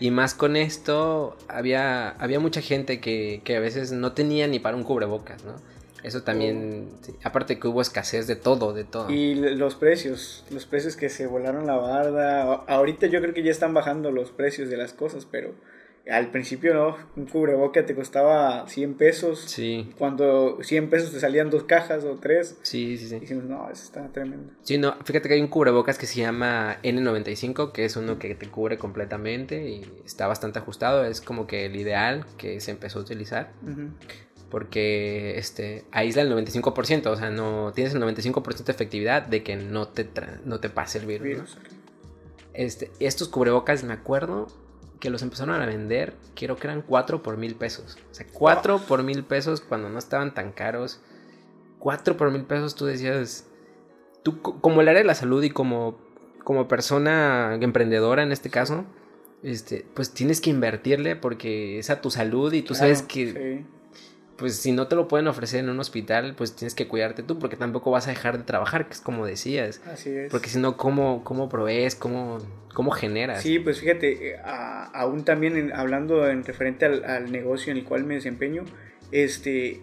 Y 0.00 0.10
más 0.10 0.34
con 0.34 0.56
esto, 0.56 1.36
había, 1.48 2.10
había 2.10 2.40
mucha 2.40 2.60
gente 2.60 3.00
que, 3.00 3.40
que, 3.44 3.56
a 3.56 3.60
veces 3.60 3.92
no 3.92 4.12
tenía 4.12 4.46
ni 4.46 4.58
para 4.58 4.76
un 4.76 4.84
cubrebocas, 4.84 5.44
¿no? 5.44 5.56
Eso 6.04 6.22
también, 6.22 6.88
oh. 7.08 7.12
aparte 7.24 7.58
que 7.58 7.66
hubo 7.66 7.82
escasez 7.82 8.26
de 8.26 8.36
todo, 8.36 8.72
de 8.72 8.84
todo. 8.84 9.10
Y 9.10 9.34
los 9.34 9.74
precios, 9.74 10.44
los 10.50 10.64
precios 10.64 10.96
que 10.96 11.08
se 11.08 11.26
volaron 11.26 11.66
la 11.66 11.76
barda. 11.76 12.42
Ahorita 12.68 13.08
yo 13.08 13.20
creo 13.20 13.34
que 13.34 13.42
ya 13.42 13.50
están 13.50 13.74
bajando 13.74 14.12
los 14.12 14.30
precios 14.30 14.70
de 14.70 14.76
las 14.76 14.92
cosas, 14.92 15.26
pero 15.28 15.54
al 16.10 16.30
principio 16.30 16.74
no, 16.74 16.96
un 17.16 17.26
cubreboca 17.26 17.84
te 17.84 17.94
costaba 17.94 18.66
100 18.66 18.94
pesos. 18.94 19.40
Sí. 19.40 19.90
Cuando 19.98 20.58
100 20.62 20.88
pesos 20.88 21.12
te 21.12 21.20
salían 21.20 21.50
dos 21.50 21.64
cajas 21.64 22.04
o 22.04 22.16
tres. 22.16 22.58
Sí, 22.62 22.96
sí, 22.96 23.08
sí. 23.08 23.18
Dijimos, 23.20 23.44
no, 23.44 23.68
eso 23.70 23.84
está 23.84 24.08
tremendo. 24.08 24.52
Sí, 24.62 24.78
no, 24.78 24.96
fíjate 25.04 25.28
que 25.28 25.34
hay 25.34 25.40
un 25.40 25.48
cubrebocas 25.48 25.98
que 25.98 26.06
se 26.06 26.20
llama 26.20 26.78
N95, 26.82 27.72
que 27.72 27.84
es 27.84 27.96
uno 27.96 28.18
que 28.18 28.34
te 28.34 28.48
cubre 28.48 28.78
completamente 28.78 29.68
y 29.68 30.02
está 30.04 30.26
bastante 30.26 30.58
ajustado. 30.58 31.04
Es 31.04 31.20
como 31.20 31.46
que 31.46 31.66
el 31.66 31.76
ideal 31.76 32.24
que 32.38 32.60
se 32.60 32.70
empezó 32.70 33.00
a 33.00 33.02
utilizar. 33.02 33.52
Porque 34.50 35.36
este, 35.36 35.84
aísla 35.92 36.22
el 36.22 36.32
95%, 36.32 37.06
o 37.08 37.16
sea, 37.16 37.28
no 37.28 37.72
tienes 37.74 37.92
el 37.94 38.00
95% 38.00 38.64
de 38.64 38.72
efectividad 38.72 39.26
de 39.26 39.42
que 39.42 39.56
no 39.56 39.88
te, 39.88 40.08
no 40.46 40.58
te 40.58 40.70
pase 40.70 40.98
el 40.98 41.06
virus. 41.06 41.58
Este, 42.54 42.90
estos 42.98 43.28
cubrebocas, 43.28 43.84
me 43.84 43.92
acuerdo, 43.92 44.48
que 45.00 45.10
los 45.10 45.22
empezaron 45.22 45.60
a 45.60 45.66
vender, 45.66 46.14
quiero 46.34 46.56
que 46.56 46.66
eran 46.66 46.82
4 46.82 47.22
por 47.22 47.36
mil 47.36 47.54
pesos. 47.54 47.98
O 48.10 48.14
sea, 48.14 48.26
4 48.32 48.78
por 48.80 49.02
mil 49.02 49.24
pesos 49.24 49.60
cuando 49.60 49.88
no 49.88 49.98
estaban 49.98 50.34
tan 50.34 50.52
caros. 50.52 51.00
4 51.78 52.16
por 52.16 52.30
mil 52.30 52.44
pesos 52.44 52.74
tú 52.74 52.86
decías, 52.86 53.46
tú 54.22 54.40
como 54.42 54.80
el 54.80 54.88
área 54.88 55.02
de 55.02 55.06
la 55.06 55.14
salud 55.14 55.42
y 55.42 55.50
como, 55.50 55.98
como 56.44 56.68
persona 56.68 57.56
emprendedora 57.60 58.22
en 58.22 58.32
este 58.32 58.50
caso, 58.50 58.84
este, 59.42 59.86
pues 59.94 60.12
tienes 60.12 60.40
que 60.40 60.50
invertirle 60.50 61.14
porque 61.14 61.78
es 61.78 61.90
a 61.90 62.00
tu 62.00 62.10
salud 62.10 62.52
y 62.52 62.62
tú 62.62 62.74
sabes 62.74 63.02
que 63.02 63.64
pues 64.38 64.56
si 64.56 64.70
no 64.70 64.86
te 64.86 64.94
lo 64.94 65.08
pueden 65.08 65.26
ofrecer 65.26 65.60
en 65.60 65.68
un 65.68 65.80
hospital, 65.80 66.34
pues 66.36 66.54
tienes 66.54 66.76
que 66.76 66.86
cuidarte 66.86 67.24
tú, 67.24 67.40
porque 67.40 67.56
tampoco 67.56 67.90
vas 67.90 68.06
a 68.06 68.10
dejar 68.10 68.38
de 68.38 68.44
trabajar, 68.44 68.86
que 68.86 68.94
es 68.94 69.00
como 69.00 69.26
decías. 69.26 69.82
Así 69.92 70.10
es. 70.10 70.30
Porque 70.30 70.48
si 70.48 70.60
no, 70.60 70.76
¿cómo, 70.76 71.24
cómo 71.24 71.48
provees? 71.48 71.96
¿Cómo, 71.96 72.38
cómo 72.72 72.92
generas? 72.92 73.42
Sí, 73.42 73.58
pues 73.58 73.80
fíjate, 73.80 74.30
eh, 74.30 74.36
aún 74.44 75.24
también 75.24 75.72
hablando 75.74 76.28
en 76.28 76.44
referente 76.44 76.86
al, 76.86 77.32
negocio 77.32 77.72
en 77.72 77.78
el 77.78 77.84
cual 77.84 78.04
me 78.04 78.14
desempeño, 78.14 78.64
este, 79.10 79.80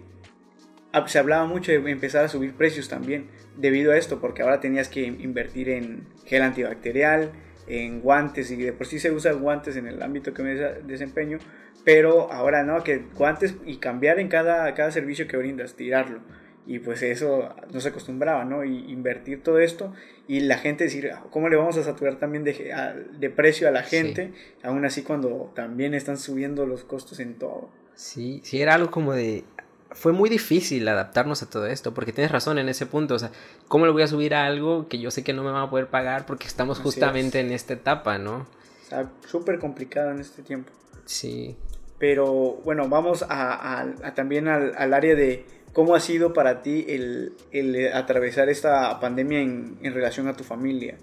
se 1.06 1.18
hablaba 1.18 1.44
mucho 1.44 1.72
de 1.72 1.90
empezar 1.90 2.24
a 2.24 2.28
subir 2.28 2.54
precios 2.54 2.88
también, 2.88 3.26
debido 3.58 3.92
a 3.92 3.98
esto, 3.98 4.20
porque 4.20 4.40
ahora 4.40 4.60
tenías 4.60 4.88
que 4.88 5.02
invertir 5.02 5.68
en 5.68 6.06
gel 6.24 6.40
antibacterial, 6.40 7.32
en 7.66 8.00
guantes, 8.00 8.50
y 8.50 8.56
de 8.56 8.72
por 8.72 8.86
sí 8.86 8.98
se 8.98 9.10
usan 9.10 9.40
guantes 9.40 9.76
en 9.76 9.86
el 9.86 10.02
ámbito 10.02 10.32
que 10.32 10.42
me 10.42 10.54
desempeño, 10.54 11.38
pero 11.84 12.32
ahora 12.32 12.64
no, 12.64 12.82
que 12.82 13.04
guantes 13.14 13.54
y 13.64 13.76
cambiar 13.76 14.18
en 14.18 14.28
cada, 14.28 14.74
cada 14.74 14.90
servicio 14.90 15.28
que 15.28 15.36
brindas, 15.36 15.74
tirarlo. 15.74 16.20
Y 16.68 16.80
pues 16.80 17.02
eso 17.02 17.54
no 17.72 17.80
se 17.80 17.90
acostumbraba, 17.90 18.44
¿no? 18.44 18.64
Y 18.64 18.90
invertir 18.90 19.42
todo 19.44 19.60
esto 19.60 19.92
y 20.26 20.40
la 20.40 20.58
gente 20.58 20.84
decir, 20.84 21.12
ah, 21.12 21.24
¿cómo 21.30 21.48
le 21.48 21.54
vamos 21.54 21.76
a 21.76 21.84
saturar 21.84 22.16
también 22.16 22.42
de, 22.42 22.74
de 23.18 23.30
precio 23.30 23.68
a 23.68 23.70
la 23.70 23.84
gente? 23.84 24.32
Aún 24.64 24.84
así 24.84 25.02
cuando 25.02 25.52
también 25.54 25.94
están 25.94 26.18
subiendo 26.18 26.66
los 26.66 26.82
costos 26.82 27.20
en 27.20 27.34
todo. 27.34 27.70
Sí, 27.94 28.40
sí, 28.42 28.60
era 28.60 28.74
algo 28.74 28.90
como 28.90 29.12
de, 29.12 29.44
fue 29.92 30.12
muy 30.12 30.28
difícil 30.28 30.86
adaptarnos 30.88 31.42
a 31.42 31.50
todo 31.50 31.66
esto, 31.66 31.94
porque 31.94 32.12
tienes 32.12 32.32
razón 32.32 32.58
en 32.58 32.68
ese 32.68 32.86
punto, 32.86 33.14
o 33.14 33.18
sea, 33.18 33.30
¿cómo 33.68 33.86
le 33.86 33.92
voy 33.92 34.02
a 34.02 34.08
subir 34.08 34.34
a 34.34 34.46
algo 34.46 34.88
que 34.88 34.98
yo 34.98 35.10
sé 35.10 35.22
que 35.22 35.32
no 35.32 35.42
me 35.42 35.50
va 35.50 35.62
a 35.62 35.70
poder 35.70 35.88
pagar 35.88 36.26
porque 36.26 36.46
estamos 36.46 36.78
justamente 36.78 37.40
en 37.40 37.52
esta 37.52 37.74
etapa, 37.74 38.18
¿no? 38.18 38.46
O 38.84 38.88
sea, 38.88 39.10
súper 39.26 39.58
complicado 39.58 40.10
en 40.10 40.20
este 40.20 40.42
tiempo. 40.42 40.70
Sí. 41.04 41.56
Pero 41.98 42.60
bueno, 42.64 42.88
vamos 42.88 43.24
a, 43.28 43.86
también 44.14 44.48
al, 44.48 44.94
área 44.94 45.14
de 45.14 45.46
cómo 45.72 45.94
ha 45.94 46.00
sido 46.00 46.32
para 46.32 46.62
ti 46.62 46.84
el, 46.88 47.90
atravesar 47.94 48.48
esta 48.48 49.00
pandemia 49.00 49.40
en, 49.40 49.94
relación 49.94 50.28
a 50.28 50.36
tu 50.36 50.44
familia. 50.44 50.98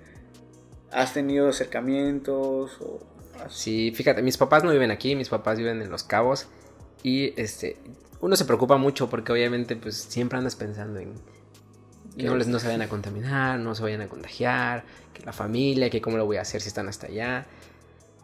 ¿Has 0.92 1.14
tenido 1.14 1.50
acercamientos? 1.50 2.78
O 2.80 3.00
Sí, 3.50 3.92
fíjate, 3.96 4.22
mis 4.22 4.38
papás 4.38 4.64
no 4.64 4.72
viven 4.72 4.92
aquí, 4.92 5.16
mis 5.16 5.30
papás 5.30 5.58
viven 5.58 5.82
en 5.82 5.90
Los 5.90 6.04
Cabos. 6.04 6.48
Y 7.02 7.40
este, 7.42 7.78
uno 8.24 8.38
se 8.38 8.46
preocupa 8.46 8.78
mucho 8.78 9.10
porque 9.10 9.34
obviamente 9.34 9.76
pues 9.76 9.98
siempre 9.98 10.38
andas 10.38 10.56
pensando 10.56 10.98
en 11.02 11.14
que 12.18 12.24
no, 12.24 12.38
les, 12.38 12.48
no 12.48 12.58
se 12.58 12.68
vayan 12.68 12.82
a 12.82 12.88
contaminar, 12.88 13.60
no 13.60 13.76
se 13.76 13.84
vayan 13.84 14.00
a 14.00 14.08
contagiar, 14.08 14.86
que 15.14 15.26
la 15.26 15.34
familia, 15.34 15.90
que 15.90 16.00
cómo 16.00 16.16
lo 16.16 16.26
voy 16.26 16.38
a 16.38 16.42
hacer 16.42 16.62
si 16.62 16.70
están 16.70 16.88
hasta 16.88 17.08
allá. 17.08 17.46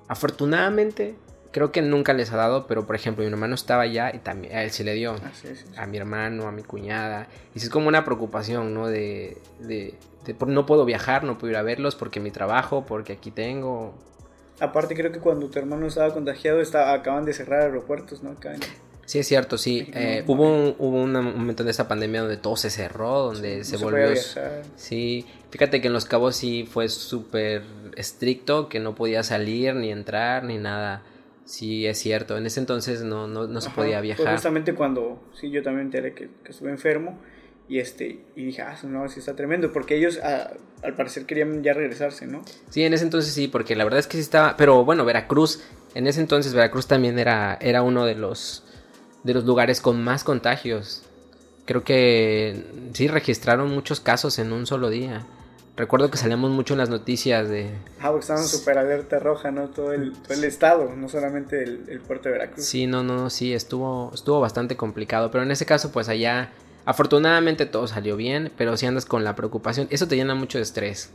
Afortunadamente, 0.08 1.15
creo 1.51 1.74
que 1.74 1.82
nunca 1.82 2.13
les 2.13 2.32
ha 2.32 2.38
dado, 2.38 2.65
pero 2.65 2.86
por 2.86 2.96
ejemplo, 2.96 3.25
mi 3.25 3.29
hermano 3.29 3.56
estaba 3.56 3.84
allá 3.84 4.15
y 4.15 4.20
también 4.20 4.56
a 4.56 4.63
él 4.63 4.72
se 4.72 4.86
le 4.86 4.94
dio. 4.94 5.15
Ah, 5.75 5.84
a 5.84 5.86
mi 5.86 5.98
hermano, 5.98 6.48
a 6.48 6.53
mi 6.53 6.63
cuñada. 6.63 7.27
Y 7.53 7.58
es 7.58 7.70
como 7.70 7.89
una 7.89 8.06
preocupación, 8.06 8.74
¿no? 8.74 8.88
De, 8.88 9.38
de, 9.60 9.96
de, 10.25 10.36
no 10.48 10.65
puedo 10.65 10.86
viajar, 10.86 11.25
no 11.25 11.38
puedo 11.38 11.51
ir 11.51 11.58
a 11.58 11.63
verlos 11.63 11.96
porque 11.96 12.22
mi 12.22 12.32
trabajo, 12.32 12.86
porque 12.86 13.13
aquí 13.13 13.32
tengo. 13.32 13.96
Aparte, 14.62 14.96
creo 14.96 15.12
que 15.12 15.20
cuando 15.20 15.50
tu 15.50 15.60
hermano 15.60 15.88
estaba 15.88 16.13
contagiado, 16.13 16.62
estaba, 16.62 16.94
acaban 16.94 17.25
de 17.25 17.34
cerrar 17.34 17.63
aeropuertos, 17.63 18.24
¿no? 18.24 18.36
Sí, 19.10 19.18
es 19.18 19.28
cierto, 19.28 19.58
sí. 19.58 19.89
Eh, 19.96 20.24
hubo 20.28 20.44
un, 20.44 20.75
hubo 20.78 21.01
un 21.01 21.12
momento 21.12 21.63
de 21.63 21.72
esta 21.72 21.88
pandemia 21.88 22.22
donde 22.22 22.38
todo 22.38 22.56
se 22.56 22.70
cerró, 22.70 23.24
donde 23.24 23.63
se 23.63 23.78
volvió... 23.78 24.06
sí, 24.75 25.25
fíjate 25.50 25.82
que 25.82 25.88
en 25.88 25.94
Los 25.94 26.06
Cabos 26.06 26.36
sí 26.36 26.70
fue 26.72 26.89
súper 26.89 27.63
estricto, 27.96 28.70
que 28.70 28.80
no 28.80 28.94
podía 28.94 29.24
salir, 29.24 29.74
ni 29.74 29.92
entrar, 29.92 30.44
ni 30.44 30.60
nada. 30.60 31.01
Sí, 31.44 31.88
es 31.88 31.98
cierto. 31.98 32.38
En 32.38 32.46
ese 32.46 32.60
entonces 32.60 33.01
no, 33.01 33.25
no, 33.25 33.48
no 33.48 33.62
se 33.62 33.72
podía 33.72 34.00
viajar. 34.00 34.32
justamente 34.32 34.75
cuando, 34.75 35.20
sí, 35.34 35.50
yo 35.50 35.63
también 35.63 35.88
enteré 35.88 36.13
que, 36.13 36.30
que, 36.44 36.51
estuve 36.51 36.70
enfermo 36.70 37.18
y 37.68 37.80
este 37.80 38.20
y 38.36 38.46
dije, 38.46 38.62
ah, 38.62 38.78
no, 38.84 39.10
sí 39.10 39.22
está 39.22 39.36
tremendo, 39.36 39.74
porque 39.74 39.96
ellos 39.96 40.20
al 40.20 40.94
parecer 40.96 41.25
querían 41.25 41.63
ya 41.63 41.74
regresarse, 41.74 42.28
¿no? 42.28 42.44
Sí, 42.70 42.84
en 42.84 42.94
ese 42.94 43.06
entonces 43.06 43.34
sí, 43.34 43.48
porque 43.48 43.75
la 43.75 43.86
verdad 43.86 44.01
es 44.01 44.06
que 44.06 44.18
sí 44.18 44.22
estaba, 44.22 44.56
pero 44.56 44.86
bueno, 44.86 45.04
Veracruz, 45.04 45.63
en 45.96 46.06
ese 46.06 46.22
entonces 46.22 46.54
Veracruz 46.54 46.86
también 46.86 47.18
era, 47.18 47.58
era 47.60 47.82
uno 47.82 48.06
de 48.06 48.13
los 48.13 48.66
de 49.24 49.34
los 49.34 49.46
lugares 49.46 49.82
con 49.82 50.04
más 50.04 50.24
contagios. 50.24 51.04
Creo 51.66 51.84
que 51.84 52.66
sí 52.94 53.08
registraron 53.08 53.70
muchos 53.70 54.00
casos 54.00 54.40
en 54.40 54.52
un 54.52 54.66
solo 54.66 54.90
día. 54.90 55.26
Recuerdo 55.80 56.12
que 56.12 56.18
salíamos 56.18 56.52
mucho 56.52 56.74
en 56.74 56.80
las 56.80 56.90
noticias 56.90 57.48
de... 57.48 57.70
Ah, 58.02 58.10
porque 58.10 58.22
estaban 58.22 58.44
súper 58.44 58.78
alerta 58.78 59.18
roja, 59.20 59.50
¿no? 59.50 59.70
Todo 59.70 59.94
el, 59.94 60.14
el 60.28 60.44
estado, 60.44 60.94
no 60.94 61.08
solamente 61.08 61.64
el, 61.64 62.02
puerto 62.02 62.28
de 62.28 62.34
Veracruz. 62.34 62.66
Sí, 62.66 62.86
no, 62.86 63.02
no, 63.02 63.30
sí, 63.30 63.54
estuvo, 63.54 64.12
estuvo 64.14 64.42
bastante 64.42 64.76
complicado. 64.76 65.32
Pero 65.32 65.44
en 65.44 65.52
ese 65.52 65.66
caso, 65.66 65.92
pues 65.94 66.10
allá, 66.10 66.52
afortunadamente 66.84 67.66
todo 67.66 67.88
salió 67.88 68.18
bien, 68.18 68.52
pero 68.58 68.76
si 68.76 68.88
andas 68.88 69.06
con 69.06 69.24
la 69.24 69.38
preocupación, 69.38 69.88
eso 69.90 70.06
te 70.06 70.18
llena 70.18 70.36
mucho 70.36 70.58
de 70.58 70.64
estrés. 70.64 71.12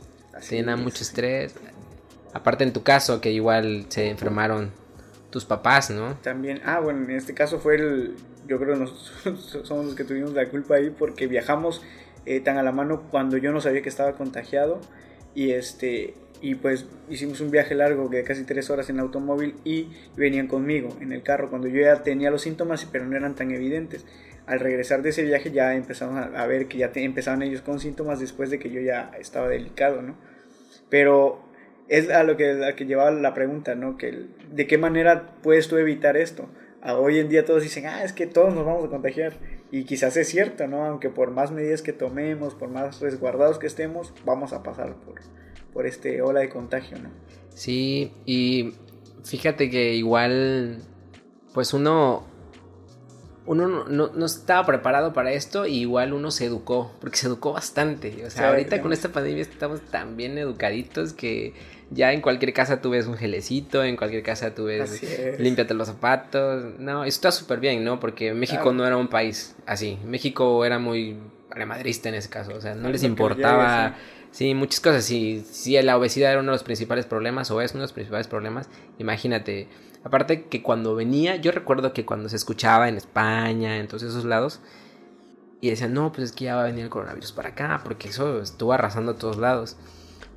te 0.49 0.55
llena 0.55 0.75
mucho 0.77 1.03
estrés. 1.03 1.53
Aparte 2.33 2.63
en 2.63 2.73
tu 2.73 2.81
caso, 2.81 3.21
que 3.21 3.31
igual 3.31 3.85
se 3.89 4.09
enfermaron 4.09 4.71
tus 5.35 5.43
papás, 5.43 5.89
¿no? 5.89 6.15
También, 6.19 6.61
ah, 6.63 6.79
bueno, 6.79 7.03
en 7.03 7.11
este 7.11 7.33
caso 7.33 7.59
fue 7.59 7.75
el, 7.75 8.15
yo 8.47 8.57
creo 8.57 8.75
que 8.75 8.79
nosotros 8.79 9.59
somos 9.67 9.85
los 9.85 9.93
que 9.93 10.05
tuvimos 10.05 10.31
la 10.31 10.47
culpa 10.47 10.75
ahí 10.75 10.95
porque 10.97 11.27
viajamos 11.27 11.81
eh, 12.25 12.39
tan 12.39 12.57
a 12.57 12.63
la 12.63 12.71
mano 12.71 13.09
cuando 13.11 13.35
yo 13.35 13.51
no 13.51 13.59
sabía 13.59 13.81
que 13.81 13.89
estaba 13.89 14.13
contagiado 14.13 14.79
y 15.33 15.51
este 15.51 16.13
y 16.39 16.55
pues 16.55 16.85
hicimos 17.09 17.41
un 17.41 17.51
viaje 17.51 17.75
largo 17.75 18.07
de 18.07 18.23
casi 18.23 18.45
tres 18.45 18.69
horas 18.69 18.89
en 18.89 19.01
automóvil 19.01 19.55
y 19.65 19.89
venían 20.15 20.47
conmigo 20.47 20.95
en 21.01 21.11
el 21.11 21.21
carro 21.21 21.49
cuando 21.49 21.67
yo 21.67 21.81
ya 21.81 22.01
tenía 22.01 22.31
los 22.31 22.43
síntomas 22.43 22.87
pero 22.89 23.05
no 23.05 23.17
eran 23.17 23.35
tan 23.35 23.51
evidentes 23.51 24.05
al 24.45 24.61
regresar 24.61 25.01
de 25.01 25.09
ese 25.09 25.23
viaje 25.23 25.51
ya 25.51 25.75
empezamos 25.75 26.33
a, 26.33 26.45
ver 26.45 26.69
que 26.69 26.77
ya 26.77 26.91
empezaban 26.95 27.41
ellos 27.41 27.59
con 27.59 27.81
síntomas 27.81 28.21
después 28.21 28.49
de 28.49 28.57
que 28.57 28.69
yo 28.69 28.79
ya 28.79 29.11
estaba 29.19 29.49
delicado 29.49 30.01
no 30.01 30.15
pero 30.89 31.43
es 31.87 32.09
a 32.09 32.23
lo 32.23 32.37
que, 32.37 32.65
a 32.65 32.75
que 32.75 32.85
llevaba 32.85 33.11
la 33.11 33.33
pregunta, 33.33 33.75
¿no? 33.75 33.97
Que, 33.97 34.27
¿De 34.51 34.67
qué 34.67 34.77
manera 34.77 35.35
puedes 35.41 35.67
tú 35.67 35.77
evitar 35.77 36.17
esto? 36.17 36.49
hoy 36.93 37.17
en 37.17 37.29
día 37.29 37.45
todos 37.45 37.63
dicen, 37.63 37.87
ah, 37.87 38.03
es 38.03 38.13
que 38.13 38.27
todos 38.27 38.53
nos 38.53 38.65
vamos 38.65 38.85
a 38.85 38.89
contagiar. 38.89 39.33
Y 39.71 39.85
quizás 39.85 40.15
es 40.17 40.27
cierto, 40.27 40.67
¿no? 40.67 40.85
Aunque 40.85 41.09
por 41.09 41.31
más 41.31 41.51
medidas 41.51 41.81
que 41.81 41.93
tomemos, 41.93 42.53
por 42.53 42.69
más 42.69 42.99
resguardados 43.01 43.57
que 43.57 43.65
estemos, 43.65 44.13
vamos 44.23 44.53
a 44.53 44.61
pasar 44.61 44.95
por, 44.97 45.15
por 45.73 45.87
este 45.87 46.21
ola 46.21 46.41
de 46.41 46.49
contagio, 46.49 46.99
¿no? 46.99 47.09
Sí, 47.49 48.13
y 48.25 48.75
fíjate 49.23 49.69
que 49.69 49.95
igual, 49.95 50.83
pues 51.53 51.73
uno, 51.73 52.27
uno 53.45 53.85
no, 53.85 54.25
estaba 54.25 54.65
preparado 54.65 55.13
para 55.13 55.31
esto 55.31 55.65
y 55.67 55.77
igual 55.79 56.13
uno 56.13 56.31
se 56.31 56.45
educó, 56.45 56.91
porque 56.99 57.17
se 57.17 57.27
educó 57.27 57.53
bastante. 57.53 58.25
O 58.25 58.29
sea, 58.29 58.49
ahorita 58.49 58.81
con 58.81 58.93
esta 58.93 59.09
pandemia 59.09 59.41
estamos 59.41 59.81
tan 59.81 60.17
bien 60.17 60.37
educaditos 60.37 61.13
que 61.13 61.53
ya 61.91 62.11
en 62.13 62.21
cualquier 62.21 62.53
casa 62.53 62.81
tú 62.81 62.89
ves 62.89 63.05
un 63.05 63.15
gelecito, 63.15 63.83
en 63.83 63.95
cualquier 63.95 64.23
casa 64.23 64.55
tú 64.55 64.65
ves 64.65 65.39
límpiate 65.39 65.73
los 65.73 65.87
zapatos. 65.87 66.79
No, 66.79 67.05
está 67.05 67.31
súper 67.31 67.59
bien, 67.59 67.83
¿no? 67.83 67.99
Porque 67.99 68.33
México 68.33 68.73
no 68.73 68.85
era 68.85 68.97
un 68.97 69.07
país 69.07 69.55
así. 69.65 69.99
México 70.05 70.65
era 70.65 70.79
muy 70.79 71.17
madrista 71.65 72.09
en 72.09 72.15
ese 72.15 72.29
caso, 72.29 72.53
o 72.55 72.61
sea, 72.61 72.75
no 72.75 72.89
les 72.89 73.03
importaba... 73.03 73.95
sí. 74.31 74.53
muchas 74.53 74.81
cosas. 74.81 75.05
Si, 75.05 75.45
si 75.49 75.81
la 75.81 75.97
obesidad 75.97 76.31
era 76.31 76.41
uno 76.41 76.51
de 76.51 76.55
los 76.55 76.63
principales 76.63 77.05
problemas 77.05 77.49
o 77.51 77.61
es 77.61 77.71
uno 77.71 77.81
de 77.81 77.85
los 77.85 77.93
principales 77.93 78.27
problemas, 78.27 78.69
imagínate. 78.97 79.69
Aparte 80.03 80.45
que 80.45 80.61
cuando 80.61 80.95
venía, 80.95 81.37
yo 81.37 81.51
recuerdo 81.51 81.93
que 81.93 82.05
cuando 82.05 82.27
se 82.27 82.35
escuchaba 82.35 82.89
en 82.89 82.97
España, 82.97 83.77
en 83.77 83.87
todos 83.87 84.03
esos 84.03 84.25
lados, 84.25 84.59
y 85.61 85.69
decían, 85.69 85.93
no, 85.93 86.11
pues 86.11 86.29
es 86.29 86.31
que 86.35 86.45
ya 86.45 86.55
va 86.55 86.63
a 86.63 86.65
venir 86.65 86.83
el 86.83 86.89
coronavirus 86.89 87.31
para 87.31 87.49
acá, 87.49 87.81
porque 87.83 88.09
eso 88.09 88.41
estuvo 88.41 88.73
arrasando 88.73 89.13
a 89.13 89.15
todos 89.15 89.37
lados. 89.37 89.77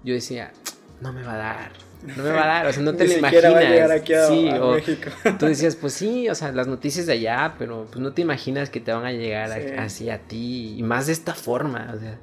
Yo 0.05 0.15
decía, 0.15 0.53
no 1.01 1.13
me 1.13 1.23
va 1.23 1.35
a 1.35 1.37
dar. 1.37 1.88
No 2.02 2.23
me 2.23 2.31
va 2.31 2.45
a 2.45 2.47
dar, 2.47 2.67
o 2.67 2.73
sea, 2.73 2.83
no 2.83 2.95
te 2.97 3.07
lo 3.07 3.19
imaginas. 3.19 3.55
Va 3.55 3.59
a 3.59 3.62
llegar 3.62 3.90
aquí 3.93 4.14
a, 4.14 4.26
sí, 4.26 4.49
o 4.61 4.76
tú 5.38 5.47
decías, 5.47 5.76
pues 5.76 5.95
sí, 5.95 6.28
o 6.28 6.35
sea, 6.35 6.52
las 6.52 6.67
noticias 6.67 7.07
de 7.07 7.14
allá, 7.14 7.55
pero 7.59 7.87
pues 7.87 8.00
no 8.00 8.12
te 8.12 8.23
imaginas 8.23 8.71
que 8.71 8.81
te 8.81 8.93
van 8.93 9.05
a 9.05 9.12
llegar 9.12 9.50
así 9.78 10.11
a 10.11 10.19
ti 10.19 10.76
y 10.78 10.83
más 10.83 11.07
de 11.07 11.12
esta 11.12 11.35
forma, 11.35 11.93
o 11.95 11.99
sea, 11.99 12.19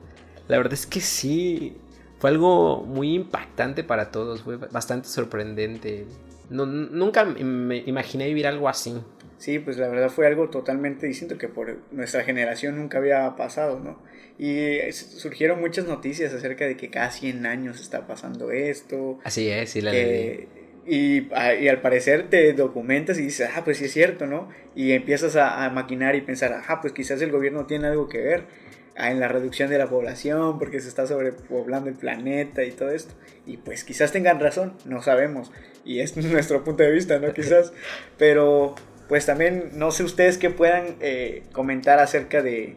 la 0.47 0.57
verdad 0.57 0.73
es 0.73 0.85
que 0.85 1.01
sí, 1.01 1.77
fue 2.19 2.29
algo 2.29 2.83
muy 2.83 3.13
impactante 3.13 3.83
para 3.83 4.11
todos, 4.11 4.43
fue 4.43 4.57
bastante 4.57 5.07
sorprendente. 5.07 6.05
No, 6.49 6.65
nunca 6.65 7.25
me 7.25 7.77
imaginé 7.77 8.27
vivir 8.27 8.47
algo 8.47 8.69
así. 8.69 9.01
Sí, 9.37 9.59
pues 9.59 9.77
la 9.77 9.87
verdad 9.87 10.09
fue 10.09 10.27
algo 10.27 10.49
totalmente 10.49 11.07
distinto 11.07 11.37
que 11.37 11.47
por 11.47 11.77
nuestra 11.91 12.23
generación 12.23 12.77
nunca 12.77 12.99
había 12.99 13.35
pasado, 13.35 13.79
¿no? 13.79 13.97
Y 14.37 14.91
surgieron 14.91 15.61
muchas 15.61 15.85
noticias 15.85 16.33
acerca 16.33 16.65
de 16.65 16.75
que 16.75 16.89
cada 16.89 17.09
100 17.09 17.45
años 17.45 17.79
está 17.79 18.05
pasando 18.05 18.51
esto. 18.51 19.19
Así 19.23 19.49
es, 19.49 19.69
sí, 19.69 19.81
la 19.81 19.95
Y, 19.95 20.47
y, 20.85 21.67
al 21.67 21.81
parecer 21.81 22.29
te 22.29 22.51
documentas 22.53 23.17
y 23.17 23.23
dices, 23.23 23.49
ah, 23.55 23.63
pues 23.63 23.77
sí 23.77 23.85
es 23.85 23.93
cierto, 23.93 24.27
¿no? 24.27 24.49
Y 24.75 24.91
empiezas 24.91 25.37
a, 25.37 25.69
maquinar 25.69 26.15
y 26.15 26.21
pensar, 26.21 26.61
ah, 26.67 26.81
pues 26.81 26.93
quizás 26.93 27.21
el 27.21 27.31
gobierno 27.31 27.65
tiene 27.65 27.87
algo 27.87 28.09
que 28.09 28.21
ver 28.21 28.43
ah, 28.97 29.09
en 29.09 29.21
la 29.21 29.29
reducción 29.29 29.69
de 29.69 29.77
la 29.77 29.87
población, 29.87 30.59
porque 30.59 30.81
se 30.81 30.89
está 30.89 31.07
sobrepoblando 31.07 31.89
el 31.89 31.95
planeta 31.95 32.63
y 32.63 32.71
todo 32.71 32.91
esto. 32.91 33.13
Y 33.45 33.57
pues 33.57 33.85
quizás 33.85 34.11
tengan 34.11 34.41
razón, 34.41 34.73
no 34.83 35.01
sabemos. 35.01 35.49
Y 35.85 36.01
es 36.01 36.17
nuestro 36.17 36.65
punto 36.65 36.83
de 36.83 36.91
vista, 36.91 37.19
¿no? 37.19 37.31
Quizás. 37.33 37.71
Pero 38.17 38.75
pues 39.07 39.25
también 39.25 39.69
no 39.73 39.91
sé 39.91 40.03
ustedes 40.03 40.37
qué 40.37 40.49
puedan 40.49 40.97
eh, 40.99 41.43
comentar 41.51 41.99
acerca 41.99 42.41
de, 42.41 42.75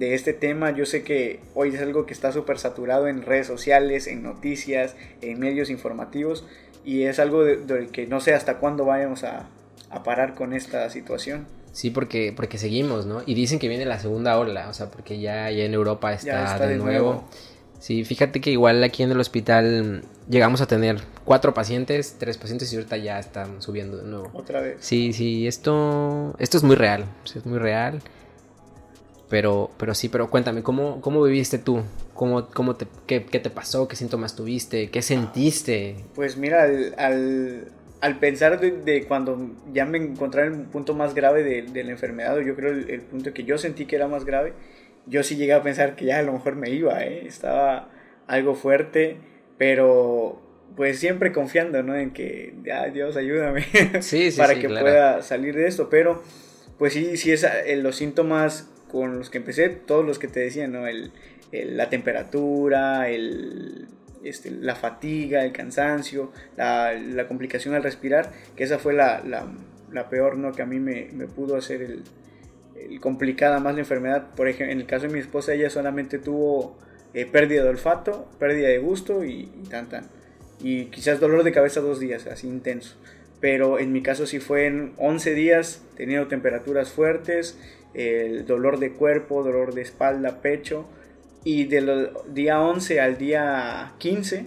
de, 0.00 0.14
este 0.14 0.32
tema. 0.32 0.70
Yo 0.72 0.86
sé 0.86 1.04
que 1.04 1.40
hoy 1.54 1.74
es 1.74 1.80
algo 1.80 2.06
que 2.06 2.14
está 2.14 2.32
súper 2.32 2.58
saturado 2.58 3.06
en 3.06 3.22
redes 3.22 3.46
sociales, 3.46 4.06
en 4.06 4.22
noticias, 4.22 4.96
en 5.20 5.38
medios 5.38 5.70
informativos 5.70 6.44
y 6.84 7.02
es 7.02 7.18
algo 7.18 7.44
del 7.44 7.88
que 7.90 8.06
no 8.06 8.20
sé 8.20 8.34
hasta 8.34 8.58
cuándo 8.58 8.84
vayamos 8.84 9.24
a, 9.24 9.46
a, 9.90 10.02
parar 10.02 10.34
con 10.34 10.52
esta 10.52 10.88
situación. 10.90 11.46
Sí, 11.72 11.90
porque, 11.90 12.32
porque 12.34 12.58
seguimos, 12.58 13.06
¿no? 13.06 13.22
Y 13.26 13.34
dicen 13.34 13.58
que 13.58 13.68
viene 13.68 13.84
la 13.84 13.98
segunda 13.98 14.38
ola, 14.38 14.68
o 14.68 14.74
sea, 14.74 14.90
porque 14.90 15.20
ya, 15.20 15.50
ya 15.50 15.64
en 15.64 15.74
Europa 15.74 16.12
está, 16.12 16.58
de, 16.66 16.76
nuevo. 16.76 17.24
Sí, 17.78 18.04
fíjate 18.04 18.40
que 18.40 18.50
igual 18.50 18.82
aquí 18.82 19.02
en 19.02 19.10
el 19.10 19.20
hospital 19.20 20.02
llegamos 20.28 20.60
a 20.60 20.66
tener 20.66 21.00
cuatro 21.24 21.54
pacientes, 21.54 22.16
tres 22.18 22.36
pacientes 22.38 22.72
y 22.72 22.76
ahorita 22.76 22.96
ya 22.96 23.18
están 23.18 23.62
subiendo 23.62 23.98
de 23.98 24.04
nuevo. 24.04 24.30
Otra 24.32 24.60
vez. 24.60 24.78
Sí, 24.80 25.12
sí, 25.12 25.46
esto, 25.46 26.34
esto 26.38 26.56
es 26.56 26.62
muy 26.62 26.76
real, 26.76 27.04
es 27.24 27.46
muy 27.46 27.58
real. 27.58 28.02
Pero, 29.30 29.70
pero 29.78 29.94
sí, 29.94 30.08
pero 30.08 30.28
cuéntame, 30.28 30.62
¿cómo, 30.62 31.00
cómo 31.00 31.22
viviste 31.22 31.58
tú? 31.58 31.82
¿Cómo, 32.14 32.48
cómo 32.48 32.74
te, 32.74 32.86
qué, 33.06 33.20
te 33.20 33.48
pasó? 33.48 33.86
¿Qué 33.86 33.94
síntomas 33.94 34.34
tuviste? 34.34 34.90
¿Qué 34.90 35.02
sentiste? 35.02 35.94
Pues 36.16 36.36
mira, 36.36 36.64
al, 36.64 37.68
al 38.00 38.18
pensar 38.18 38.58
de, 38.60 39.04
cuando 39.06 39.52
ya 39.72 39.86
me 39.86 39.98
encontré 39.98 40.46
en 40.46 40.54
el 40.54 40.60
punto 40.62 40.94
más 40.94 41.14
grave 41.14 41.44
de, 41.44 41.84
la 41.84 41.92
enfermedad, 41.92 42.36
o 42.36 42.40
yo 42.40 42.56
creo 42.56 42.72
el, 42.72 42.90
el, 42.90 43.02
punto 43.02 43.32
que 43.32 43.44
yo 43.44 43.56
sentí 43.56 43.86
que 43.86 43.94
era 43.94 44.08
más 44.08 44.24
grave, 44.24 44.52
yo 45.06 45.22
sí 45.22 45.36
llegué 45.36 45.52
a 45.52 45.62
pensar 45.62 45.94
que 45.94 46.06
ya 46.06 46.18
a 46.18 46.22
lo 46.22 46.32
mejor 46.32 46.56
me 46.56 46.70
iba, 46.70 47.04
¿eh? 47.04 47.26
estaba 47.26 47.88
algo 48.26 48.56
fuerte, 48.56 49.18
pero 49.58 50.42
pues 50.76 50.98
siempre 50.98 51.32
confiando, 51.32 51.82
¿no? 51.82 51.96
En 51.96 52.12
que, 52.12 52.54
ay 52.72 52.90
Dios, 52.92 53.16
ayúdame 53.16 53.64
para 54.36 54.54
que 54.58 54.68
pueda 54.68 55.22
salir 55.22 55.54
de 55.54 55.66
esto, 55.66 55.88
pero 55.88 56.22
pues 56.78 56.94
sí, 56.94 57.16
sí 57.16 57.32
es 57.32 57.44
eh, 57.44 57.76
los 57.76 57.96
síntomas 57.96 58.70
con 58.90 59.18
los 59.18 59.30
que 59.30 59.38
empecé, 59.38 59.68
todos 59.68 60.04
los 60.04 60.18
que 60.18 60.28
te 60.28 60.40
decía, 60.40 60.68
¿no? 60.68 60.86
El, 60.86 61.12
la 61.52 61.90
temperatura, 61.90 63.08
el, 63.08 63.88
este, 64.24 64.50
la 64.50 64.74
fatiga, 64.74 65.44
el 65.44 65.52
cansancio, 65.52 66.32
la, 66.56 66.92
la, 66.92 67.26
complicación 67.26 67.74
al 67.74 67.82
respirar, 67.82 68.32
que 68.56 68.64
esa 68.64 68.78
fue 68.78 68.92
la, 68.92 69.22
la, 69.90 70.08
peor, 70.08 70.36
¿no? 70.36 70.52
Que 70.52 70.62
a 70.62 70.66
mí 70.66 70.78
me, 70.78 71.08
me 71.12 71.26
pudo 71.26 71.56
hacer 71.56 71.82
el, 71.82 72.02
el, 72.76 73.00
complicada 73.00 73.58
más 73.60 73.74
la 73.74 73.80
enfermedad. 73.80 74.28
Por 74.36 74.48
ejemplo, 74.48 74.72
en 74.72 74.80
el 74.80 74.86
caso 74.86 75.06
de 75.06 75.12
mi 75.12 75.18
esposa, 75.18 75.54
ella 75.54 75.70
solamente 75.70 76.18
tuvo 76.18 76.78
eh, 77.14 77.26
pérdida 77.26 77.64
de 77.64 77.70
olfato, 77.70 78.28
pérdida 78.38 78.68
de 78.68 78.78
gusto 78.78 79.24
y, 79.24 79.50
y 79.62 79.68
tan 79.68 79.88
tan. 79.88 80.06
Y 80.62 80.86
quizás 80.86 81.20
dolor 81.20 81.42
de 81.42 81.52
cabeza 81.52 81.80
dos 81.80 81.98
días, 81.98 82.26
así 82.26 82.46
intenso. 82.46 82.96
Pero 83.40 83.78
en 83.78 83.92
mi 83.92 84.02
caso 84.02 84.26
sí 84.26 84.38
fue 84.38 84.66
en 84.66 84.92
11 84.98 85.34
días, 85.34 85.82
teniendo 85.96 86.28
temperaturas 86.28 86.90
fuertes, 86.90 87.58
el 87.94 88.46
dolor 88.46 88.78
de 88.78 88.92
cuerpo, 88.92 89.42
dolor 89.42 89.74
de 89.74 89.82
espalda, 89.82 90.40
pecho. 90.40 90.86
Y 91.44 91.64
del 91.64 92.10
día 92.32 92.60
11 92.60 93.00
al 93.00 93.16
día 93.16 93.94
15 93.98 94.44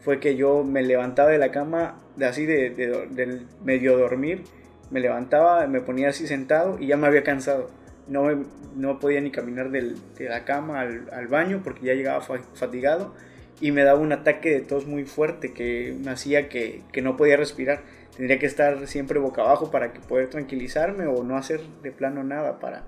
fue 0.00 0.20
que 0.20 0.36
yo 0.36 0.62
me 0.62 0.82
levantaba 0.82 1.30
de 1.30 1.38
la 1.38 1.50
cama, 1.50 2.00
de 2.16 2.26
así 2.26 2.46
de, 2.46 2.70
del 3.10 3.46
medio 3.64 3.98
dormir, 3.98 4.44
me 4.90 5.00
levantaba, 5.00 5.66
me 5.66 5.80
ponía 5.80 6.10
así 6.10 6.28
sentado 6.28 6.78
y 6.78 6.86
ya 6.86 6.96
me 6.96 7.08
había 7.08 7.24
cansado. 7.24 7.70
No, 8.06 8.28
no 8.76 9.00
podía 9.00 9.20
ni 9.20 9.32
caminar 9.32 9.70
de 9.70 9.96
la 10.20 10.44
cama 10.44 10.80
al, 10.80 11.26
baño 11.26 11.60
porque 11.64 11.86
ya 11.86 11.94
llegaba 11.94 12.20
fatigado 12.20 13.14
y 13.60 13.72
me 13.72 13.82
daba 13.82 13.98
un 13.98 14.12
ataque 14.12 14.50
de 14.50 14.60
tos 14.60 14.86
muy 14.86 15.04
fuerte 15.04 15.52
que 15.52 15.96
me 16.04 16.12
hacía 16.12 16.48
que 16.48 16.84
no 17.02 17.16
podía 17.16 17.36
respirar. 17.36 17.82
Tendría 18.16 18.38
que 18.38 18.46
estar 18.46 18.86
siempre 18.86 19.18
boca 19.18 19.42
abajo 19.42 19.70
para 19.70 19.92
que 19.92 20.00
poder 20.00 20.28
tranquilizarme 20.28 21.06
o 21.06 21.22
no 21.22 21.36
hacer 21.36 21.60
de 21.82 21.92
plano 21.92 22.24
nada 22.24 22.58
para, 22.58 22.84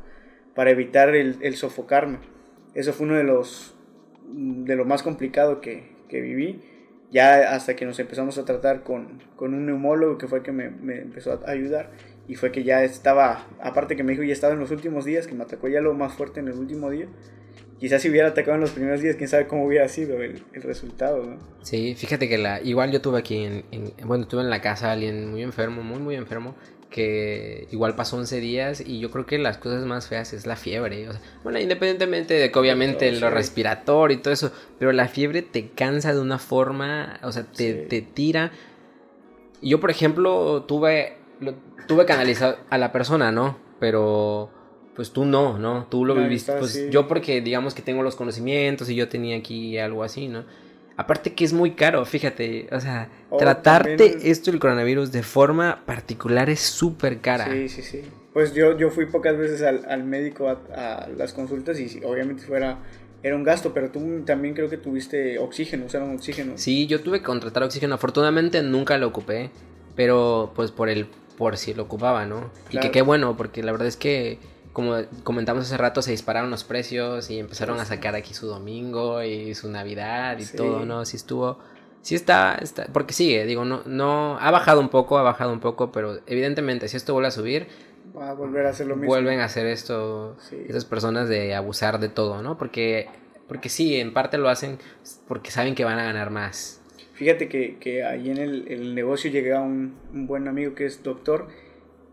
para 0.55 0.71
evitar 0.71 1.15
el, 1.15 1.57
sofocarme. 1.57 2.19
Eso 2.75 2.93
fue 2.93 3.07
uno 3.07 3.17
de 3.17 3.25
los 3.25 3.75
de 4.31 4.77
lo 4.77 4.85
más 4.85 5.03
complicado 5.03 5.61
que, 5.61 5.93
que, 6.09 6.21
viví. 6.23 6.63
Ya 7.11 7.55
hasta 7.55 7.77
que 7.77 7.85
nos 7.85 7.99
empezamos 7.99 8.39
a 8.39 8.45
tratar 8.45 8.83
con, 8.83 9.23
con 9.37 9.55
un 9.55 9.67
neumólogo 9.67 10.19
que 10.19 10.29
fue 10.29 10.39
el 10.39 10.45
que 10.45 10.53
me, 10.53 10.71
me, 10.71 11.01
empezó 11.01 11.33
a 11.33 11.51
ayudar. 11.51 11.91
Y 12.27 12.35
fue 12.35 12.51
que 12.51 12.65
ya 12.65 12.83
estaba, 12.83 13.47
aparte 13.61 13.97
que 13.97 14.05
me 14.05 14.13
dijo 14.13 14.23
ya 14.23 14.33
estaba 14.33 14.55
en 14.55 14.61
los 14.61 14.71
últimos 14.71 15.05
días, 15.05 15.27
que 15.27 15.35
me 15.35 15.45
atacó 15.45 15.69
ya 15.69 15.81
lo 15.81 15.95
más 15.95 16.15
fuerte 16.15 16.41
en 16.41 16.49
el 16.49 16.59
último 16.59 16.91
día. 16.91 17.07
Quizás 17.79 18.03
si 18.03 18.11
hubiera 18.11 18.29
atacado 18.29 18.57
en 18.57 18.61
los 18.61 18.71
primeros 18.71 19.01
días, 19.01 19.17
quién 19.17 19.29
sabe 19.29 19.47
cómo 19.47 19.65
hubiera 19.65 19.87
sido 19.89 20.21
el, 20.21 20.43
el 20.53 20.63
resultado, 20.63 21.25
¿no? 21.25 21.37
Sí, 21.63 21.95
fíjate 21.95 22.29
que 22.29 22.39
la, 22.39 22.61
igual 22.61 22.91
yo 22.91 23.01
tuve 23.01 23.19
aquí, 23.19 23.45
en, 23.45 23.65
en, 23.71 23.93
bueno, 24.05 24.27
tuve 24.27 24.43
en 24.43 24.51
la 24.51 24.61
casa 24.61 24.89
a 24.89 24.93
alguien 24.93 25.31
muy 25.31 25.43
enfermo, 25.43 25.83
muy, 25.83 26.01
muy 26.01 26.17
enfermo, 26.17 26.57
que 26.91 27.69
igual 27.71 27.95
pasó 27.95 28.17
11 28.17 28.41
días 28.41 28.81
y 28.85 28.99
yo 28.99 29.11
creo 29.11 29.27
que 29.27 29.39
las 29.39 29.59
cosas 29.59 29.85
más 29.85 30.09
feas 30.09 30.33
es 30.33 30.47
la 30.47 30.57
fiebre. 30.57 31.09
O 31.09 31.13
sea, 31.13 31.21
bueno, 31.45 31.59
independientemente 31.61 32.35
de 32.35 32.51
que 32.51 32.59
obviamente 32.59 33.13
lo 33.13 33.31
respiratorio 33.31 34.17
y 34.17 34.21
todo 34.21 34.33
eso, 34.33 34.53
pero 34.79 34.93
la 34.93 35.09
fiebre 35.09 35.43
te 35.43 35.69
cansa 35.69 36.15
de 36.15 36.21
una 36.21 36.39
forma, 36.39 37.21
o 37.23 37.31
sea, 37.33 37.45
te, 37.45 37.75
te 37.75 38.03
tira. 38.03 38.53
Yo, 39.61 39.81
por 39.81 39.91
ejemplo, 39.91 40.65
tuve, 40.65 41.17
lo, 41.41 41.55
tuve 41.87 42.07
que 42.07 42.13
analizar 42.13 42.59
a 42.71 42.79
la 42.79 42.91
persona, 42.91 43.33
¿no? 43.33 43.59
Pero 43.81 44.51
pues 44.99 45.13
tú 45.13 45.25
no, 45.25 45.61
¿no? 45.61 45.87
Tú 45.89 46.05
lo 46.05 46.17
viviste. 46.17 46.51
Pues 46.59 46.91
yo 46.91 47.07
porque 47.07 47.41
digamos 47.41 47.73
que 47.73 47.83
tengo 47.83 48.03
los 48.03 48.17
conocimientos 48.17 48.91
y 48.91 48.97
yo 48.97 49.09
tenía 49.09 49.37
aquí 49.37 49.79
algo 49.79 50.03
así, 50.03 50.27
¿no? 50.27 50.43
Aparte 50.97 51.35
que 51.35 51.45
es 51.45 51.53
muy 51.53 51.77
caro, 51.77 52.05
fíjate, 52.05 52.67
o 52.73 52.81
sea, 52.81 53.09
oh, 53.31 53.37
tratarte 53.37 54.29
esto 54.29 54.51
del 54.51 54.59
coronavirus 54.59 55.13
de 55.13 55.23
forma 55.23 55.85
particular 55.87 56.51
es 56.51 56.59
súper 56.59 57.21
cara. 57.21 57.49
Sí, 57.49 57.69
sí, 57.69 57.83
sí. 57.83 58.03
Pues 58.33 58.55
yo, 58.55 58.77
yo 58.77 58.91
fui 58.91 59.07
pocas 59.07 59.39
veces 59.39 59.63
al, 59.63 60.03
médico 60.03 60.49
a, 60.49 61.07
las 61.17 61.33
consultas 61.33 61.79
y 61.79 62.01
obviamente 62.05 62.43
fuera 62.43 62.79
era 63.23 63.37
un 63.37 63.45
gasto, 63.45 63.73
pero 63.73 63.93
tú 63.93 64.25
también 64.27 64.53
creo 64.55 64.69
que 64.69 64.79
tuviste 64.79 65.39
oxígeno, 65.39 65.87
usaron 65.87 66.13
oxígeno. 66.13 66.55
Sí, 66.57 66.89
yo 66.89 67.03
tuve 67.03 67.19
que 67.19 67.25
contratar 67.25 67.63
oxígeno, 67.63 67.95
afortunadamente 67.95 68.65
nunca 68.65 68.99
lo 68.99 69.07
ocupé, 69.07 69.51
pero 69.95 70.51
pues 70.57 70.73
por 70.73 70.89
el 70.89 71.07
por 71.37 71.57
si 71.57 71.73
lo 71.73 71.85
ocupaba, 71.85 72.27
¿no? 72.27 72.51
Y 72.71 72.81
que 72.81 72.91
qué 72.91 73.03
bueno, 73.03 73.37
porque 73.37 73.63
la 73.63 73.71
verdad 73.71 73.87
es 73.87 73.97
que 73.97 74.41
como 74.79 74.95
comentamos 75.25 75.65
hace 75.65 75.77
rato, 75.77 76.03
se 76.03 76.13
dispararon 76.13 76.51
los 76.51 76.63
precios 76.63 77.31
y 77.31 77.41
empezaron 77.41 77.81
a 77.81 77.85
sacar 77.85 78.15
aquí 78.15 78.33
su 78.33 78.47
domingo 78.47 79.25
y 79.25 79.53
su 79.57 79.69
Navidad 79.69 80.39
y 80.39 80.47
todo, 80.57 80.87
¿no? 80.87 81.05
Sí 81.05 81.17
estuvo, 81.17 81.59
sí 82.01 82.15
está, 82.15 82.55
está, 82.63 82.87
porque 82.93 83.13
sigue, 83.13 83.45
digo, 83.45 83.65
no, 83.65 83.83
no, 83.87 84.39
ha 84.39 84.53
bajado 84.53 84.81
un 84.81 84.89
poco, 84.89 85.19
ha 85.19 85.25
bajado 85.25 85.53
un 85.53 85.59
poco, 85.59 85.91
pero 85.91 86.21
evidentemente 86.29 86.87
si 86.87 86.97
esto 86.97 87.13
vuelve 87.13 87.27
a 87.27 87.33
subir, 87.33 87.67
va 88.17 88.31
a 88.31 88.35
volver 88.35 88.67
a 88.67 88.71
hacer 88.71 88.87
lo 88.87 88.95
mismo. 88.95 89.09
Vuelven 89.09 89.41
a 89.41 89.47
hacer 89.47 89.67
esto, 89.67 90.37
esas 90.69 90.85
personas 90.85 91.29
de 91.29 91.57
abusar 91.57 91.99
de 91.99 92.09
todo, 92.09 92.41
¿no? 92.41 92.57
Porque, 92.57 93.09
porque 93.49 93.71
sí, 93.71 93.97
en 93.97 94.13
parte 94.13 94.39
lo 94.39 94.49
hacen 94.49 94.79
porque 95.27 95.51
saben 95.51 95.75
que 95.75 95.83
van 95.83 95.99
a 95.99 96.05
ganar 96.05 96.31
más. 96.31 96.81
Fíjate 97.15 97.49
que, 97.49 97.79
que 97.79 98.05
ahí 98.05 98.31
en 98.31 98.39
el, 98.39 98.69
el 98.69 98.95
negocio 98.95 99.29
llega 99.29 99.61
un, 99.61 99.97
un, 100.15 100.29
buen 100.29 100.47
amigo 100.47 100.77
que 100.77 100.87
es 100.87 101.03
doctor, 101.03 101.49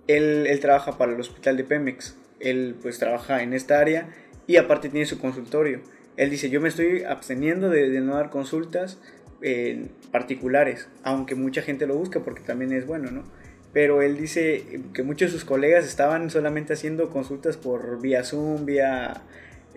él, 0.08 0.48
él 0.48 0.60
trabaja 0.60 0.98
para 0.98 1.14
el 1.14 1.20
hospital 1.20 1.58
de 1.58 1.64
Pemex 1.64 2.16
él 2.46 2.76
pues 2.82 3.00
trabaja 3.00 3.44
en 3.44 3.54
esta 3.54 3.80
área 3.80 4.10
y 4.48 4.58
aparte 4.58 4.90
tiene 4.90 5.06
su 5.06 5.20
consultorio. 5.20 5.82
Él 6.18 6.30
dice, 6.30 6.50
yo 6.50 6.62
me 6.62 6.70
estoy 6.70 7.04
absteniendo 7.04 7.70
de, 7.70 8.00
no 8.00 8.16
dar 8.16 8.30
consultas 8.30 9.00
eh, 9.42 9.88
particulares, 10.12 10.88
aunque 11.04 11.36
mucha 11.36 11.62
gente 11.62 11.88
lo 11.88 11.96
busca 11.96 12.22
porque 12.22 12.42
también 12.42 12.72
es 12.72 12.86
bueno, 12.86 13.12
¿no? 13.12 13.24
Pero 13.74 14.02
él 14.02 14.16
dice 14.16 14.82
que 14.94 15.04
muchos 15.04 15.32
de 15.32 15.38
sus 15.38 15.44
colegas 15.44 15.86
estaban 15.86 16.30
solamente 16.30 16.72
haciendo 16.72 17.10
consultas 17.10 17.58
por 17.58 18.02
vía 18.02 18.24
Zoom, 18.24 18.66
vía 18.66 19.22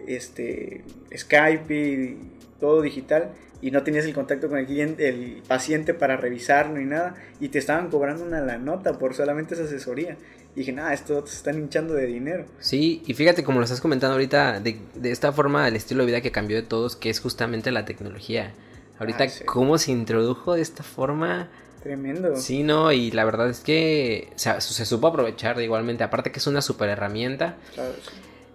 este, 0.06 0.84
Skype 1.16 2.16
todo 2.60 2.82
digital 2.82 3.32
y 3.60 3.70
no 3.70 3.82
tenías 3.82 4.04
el 4.04 4.14
contacto 4.14 4.48
con 4.48 4.58
el 4.58 4.66
cliente, 4.66 5.08
el 5.08 5.42
paciente 5.46 5.94
para 5.94 6.16
revisar 6.16 6.70
ni 6.70 6.84
nada 6.84 7.16
y 7.40 7.48
te 7.48 7.58
estaban 7.58 7.90
cobrando 7.90 8.24
una 8.24 8.40
la 8.40 8.58
nota 8.58 8.98
por 8.98 9.14
solamente 9.14 9.54
esa 9.54 9.64
asesoría. 9.64 10.16
Y 10.58 10.62
dije, 10.62 10.72
nada, 10.72 10.92
esto 10.92 11.24
se 11.24 11.36
están 11.36 11.56
hinchando 11.56 11.94
de 11.94 12.06
dinero. 12.06 12.44
Sí, 12.58 13.00
y 13.06 13.14
fíjate 13.14 13.44
como 13.44 13.60
lo 13.60 13.64
estás 13.64 13.80
comentando 13.80 14.14
ahorita, 14.14 14.58
de, 14.58 14.80
de 14.96 15.12
esta 15.12 15.30
forma 15.30 15.68
el 15.68 15.76
estilo 15.76 16.00
de 16.00 16.06
vida 16.06 16.20
que 16.20 16.32
cambió 16.32 16.56
de 16.56 16.64
todos, 16.64 16.96
que 16.96 17.10
es 17.10 17.20
justamente 17.20 17.70
la 17.70 17.84
tecnología. 17.84 18.52
Ahorita, 18.98 19.22
ah, 19.22 19.44
¿cómo 19.46 19.78
se 19.78 19.92
introdujo 19.92 20.54
de 20.54 20.62
esta 20.62 20.82
forma? 20.82 21.48
Tremendo. 21.80 22.34
Sí, 22.34 22.64
no, 22.64 22.90
y 22.90 23.12
la 23.12 23.24
verdad 23.24 23.48
es 23.48 23.60
que 23.60 24.32
se, 24.34 24.60
se 24.60 24.84
supo 24.84 25.06
aprovechar 25.06 25.56
de 25.56 25.62
igualmente, 25.62 26.02
aparte 26.02 26.32
que 26.32 26.40
es 26.40 26.46
una 26.48 26.60
super 26.60 26.88
herramienta. 26.88 27.54
Claro, 27.74 27.92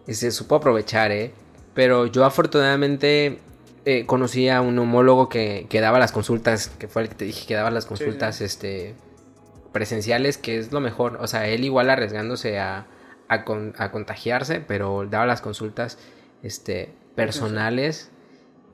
sí. 0.05 0.13
Se 0.13 0.31
supo 0.31 0.55
aprovechar, 0.55 1.13
¿eh? 1.13 1.31
Pero 1.73 2.07
yo 2.07 2.25
afortunadamente 2.25 3.39
eh, 3.85 4.05
conocí 4.05 4.49
a 4.49 4.59
un 4.59 4.77
homólogo 4.77 5.29
que, 5.29 5.67
que, 5.69 5.79
daba 5.79 5.99
las 5.99 6.11
consultas, 6.11 6.67
que 6.67 6.89
fue 6.89 7.03
el 7.03 7.07
que 7.07 7.15
te 7.15 7.23
dije 7.23 7.47
que 7.47 7.53
daba 7.53 7.71
las 7.71 7.85
consultas, 7.85 8.41
este 8.41 8.93
presenciales, 9.73 10.37
que 10.37 10.57
es 10.57 10.71
lo 10.71 10.79
mejor. 10.79 11.17
O 11.19 11.27
sea, 11.27 11.47
él 11.47 11.65
igual 11.65 11.89
arriesgándose 11.89 12.59
a, 12.59 12.87
a, 13.27 13.43
contagiarse, 13.91 14.61
pero 14.61 15.05
daba 15.09 15.25
las 15.25 15.41
consultas 15.41 15.97
este, 16.43 16.93
personales 17.15 18.09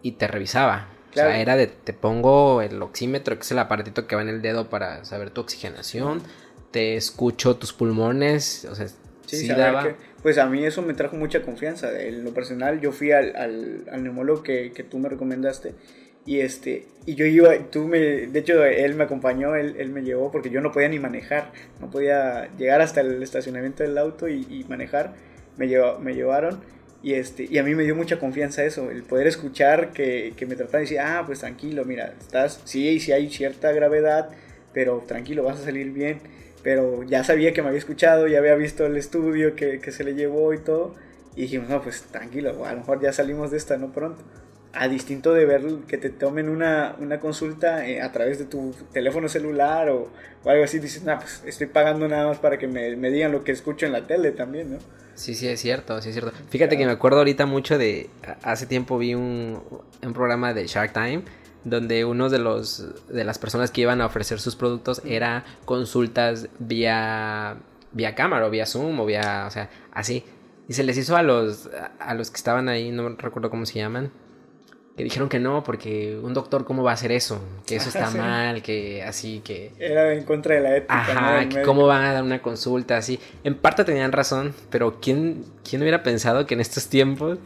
y 0.04 0.14
te 0.14 0.28
revisaba. 0.28 0.90
O 1.10 1.14
sea, 1.14 1.40
era 1.40 1.56
de 1.56 1.66
te 1.66 1.94
pongo 1.94 2.62
el 2.62 2.80
oxímetro, 2.84 3.36
que 3.36 3.42
es 3.42 3.52
el 3.52 3.58
aparatito 3.58 4.06
que 4.06 4.16
va 4.16 4.22
en 4.22 4.30
el 4.30 4.44
dedo 4.44 4.70
para 4.70 5.04
saber 5.06 5.32
tu 5.32 5.42
oxigenación, 5.42 6.22
te 6.70 6.96
escucho 6.96 7.56
tus 7.56 7.74
pulmones, 7.74 8.68
o 8.70 8.76
sea, 8.76 8.88
sí, 9.26 9.48
daba... 9.48 9.96
pues 10.22 10.38
a 10.38 10.46
mí 10.46 10.64
eso 10.64 10.84
me 10.84 10.94
trajo 10.94 11.16
mucha 11.16 11.42
confianza. 11.42 12.00
En 12.00 12.24
lo 12.24 12.32
personal, 12.32 12.80
yo 12.80 12.92
fui 12.92 13.12
al, 13.12 13.36
al, 13.36 13.86
al 13.92 14.04
neumólogo 14.04 14.44
que, 14.44 14.72
que 14.72 14.84
tú 14.84 15.00
me 15.00 15.10
recomendaste 15.10 15.74
y 16.30 16.42
este, 16.42 16.86
y 17.08 17.16
yo 17.16 17.26
iba, 17.26 17.58
tú 17.72 17.86
me, 17.86 17.98
de 17.98 18.40
hecho 18.40 18.64
él 18.64 18.94
me 18.94 19.06
acompañó, 19.06 19.56
él, 19.56 19.90
me 19.90 20.04
llevó 20.04 20.32
porque 20.32 20.52
yo 20.52 20.62
no 20.62 20.72
podía 20.72 20.88
ni 20.88 21.00
manejar, 21.00 21.52
no 21.82 21.90
podía 21.90 22.56
llegar 22.56 22.82
hasta 22.82 23.02
el 23.02 23.24
estacionamiento 23.24 23.82
del 23.82 23.98
auto 23.98 24.28
y, 24.28 24.64
manejar, 24.70 25.16
me, 25.58 25.68
llevó, 25.68 25.98
me 25.98 26.14
llevaron 26.14 26.60
y 27.02 27.14
este, 27.14 27.48
y 27.50 27.58
a 27.58 27.64
mí 27.64 27.74
me 27.74 27.84
dio 27.84 27.96
mucha 27.96 28.20
confianza 28.20 28.64
eso, 28.64 28.92
el 28.92 29.02
poder 29.02 29.26
escuchar 29.26 29.92
que, 29.92 30.34
que 30.38 30.46
me 30.46 30.56
trataban 30.56 30.82
y 30.82 30.86
decir, 30.86 31.00
ah, 31.00 31.24
pues 31.26 31.40
tranquilo, 31.40 31.84
mira, 31.84 32.14
estás, 32.22 32.62
sí, 32.64 33.00
sí 33.00 33.12
hay 33.12 33.28
cierta 33.32 33.72
gravedad, 33.72 34.30
pero 34.72 35.04
tranquilo, 35.08 35.42
vas 35.42 35.60
a 35.60 35.64
salir 35.64 35.90
bien, 35.90 36.20
pero 36.62 37.02
ya 37.02 37.24
sabía 37.24 37.54
que 37.54 37.64
me 37.64 37.70
había 37.70 37.80
escuchado, 37.80 38.28
ya 38.28 38.38
había 38.38 38.54
visto 38.54 38.86
el 38.86 38.98
estudio 38.98 39.56
que, 39.56 39.80
que 39.80 39.92
se 39.92 40.04
le 40.04 40.14
llevó 40.14 40.54
y 40.54 40.60
todo, 40.60 40.94
y 41.36 41.42
dijimos, 41.42 41.70
no, 41.70 41.82
pues 41.82 42.04
tranquilo, 42.04 42.66
a 42.66 42.74
lo 42.74 42.82
mejor 42.82 43.02
ya 43.02 43.14
salimos 43.14 43.50
de 43.50 43.58
esta, 43.58 43.78
no 43.78 43.92
pronto. 43.92 44.24
A 44.74 44.88
distinto 44.88 45.34
de 45.34 45.46
ver 45.46 45.64
que 45.88 45.98
te 45.98 46.10
tomen 46.10 46.50
una, 46.50 46.96
una 47.00 47.20
consulta 47.20 47.88
eh, 47.88 48.02
a 48.02 48.12
través 48.12 48.38
de 48.40 48.46
tu 48.46 48.74
teléfono 48.94 49.28
celular 49.28 49.90
o, 49.90 50.10
o 50.44 50.50
algo 50.50 50.64
así, 50.64 50.80
dices, 50.80 51.04
nah, 51.04 51.18
pues 51.18 51.44
estoy 51.46 51.68
pagando 51.68 52.08
nada 52.08 52.28
más 52.28 52.40
para 52.40 52.58
que 52.58 52.68
me, 52.68 52.96
me, 52.96 53.10
digan 53.10 53.32
lo 53.32 53.44
que 53.44 53.52
escucho 53.52 53.86
en 53.86 53.92
la 53.92 54.06
tele 54.06 54.32
también, 54.32 54.74
¿no? 54.74 54.78
Sí, 55.16 55.34
sí, 55.34 55.48
es 55.48 55.60
cierto, 55.60 56.02
sí 56.02 56.10
es 56.10 56.16
cierto. 56.16 56.32
Fíjate 56.50 56.78
que 56.78 56.86
me 56.86 56.92
acuerdo 56.92 57.18
ahorita 57.18 57.46
mucho 57.46 57.78
de, 57.78 58.10
hace 58.44 58.68
tiempo 58.68 58.98
vi 58.98 59.16
un, 59.16 59.62
un 60.02 60.14
programa 60.14 60.54
de 60.54 60.66
Shark 60.68 60.94
Time 60.94 61.24
donde 61.66 62.06
uno 62.06 62.30
de 62.30 62.40
los 62.40 62.86
de 63.10 63.24
las 63.26 63.38
personas 63.38 63.70
que 63.70 63.82
iban 63.82 64.00
a 64.00 64.06
ofrecer 64.06 64.40
sus 64.40 64.56
productos 64.56 65.02
era 65.04 65.44
consultas 65.66 66.48
vía 66.58 67.58
vía 67.92 68.16
cámara 68.16 68.48
o 68.48 68.50
vía 68.50 68.66
Zoom 68.66 69.00
o 69.00 69.06
vía, 69.06 69.46
o 69.48 69.52
sea, 69.52 69.70
así. 69.92 70.24
Y 70.70 70.74
se 70.74 70.84
les 70.84 70.98
hizo 70.98 71.18
a 71.18 71.24
los 71.24 71.70
a 72.00 72.14
los 72.14 72.32
que 72.32 72.38
estaban 72.38 72.70
ahí, 72.70 72.92
no 72.92 73.10
recuerdo 73.10 73.50
cómo 73.50 73.66
se 73.66 73.80
llaman, 73.80 74.12
que 75.00 75.06
dijeron 75.06 75.30
que 75.30 75.40
no, 75.40 75.64
porque 75.64 76.20
un 76.22 76.34
doctor, 76.34 76.66
¿cómo 76.66 76.84
va 76.84 76.92
a 76.92 76.96
hacer 76.96 77.14
eso? 77.14 77.42
Que 77.66 77.78
eso 77.78 77.88
está 77.88 78.10
mal, 78.18 78.62
que 78.62 79.02
así, 79.02 79.40
que... 79.40 79.72
Era 79.80 80.14
en 80.14 80.26
contra 80.26 80.56
de 80.56 80.60
la 80.60 80.76
ética. 80.76 81.00
Ajá, 81.00 81.48
que 81.48 81.62
cómo 81.62 81.88
van 81.88 82.04
a 82.04 82.12
dar 82.12 82.22
una 82.22 82.42
consulta 82.42 82.98
así. 82.98 83.18
En 83.46 83.56
parte 83.56 83.86
tenían 83.86 84.12
razón, 84.12 84.54
pero 84.70 85.00
¿quién, 85.00 85.46
quién 85.64 85.82
hubiera 85.84 86.04
pensado 86.04 86.46
que 86.46 86.56
en 86.56 86.60
estos 86.60 86.90
tiempos... 86.90 87.40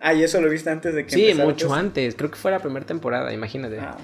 Ah, 0.00 0.12
y 0.12 0.22
eso 0.22 0.38
lo 0.42 0.50
viste 0.50 0.68
antes 0.68 0.94
de 0.94 1.06
que... 1.06 1.14
Sí, 1.14 1.32
mucho 1.32 1.72
antes. 1.72 2.14
Creo 2.14 2.30
que 2.30 2.36
fue 2.36 2.50
la 2.50 2.58
primera 2.58 2.84
temporada, 2.84 3.32
imagínate. 3.32 3.80
Ah, 3.80 3.96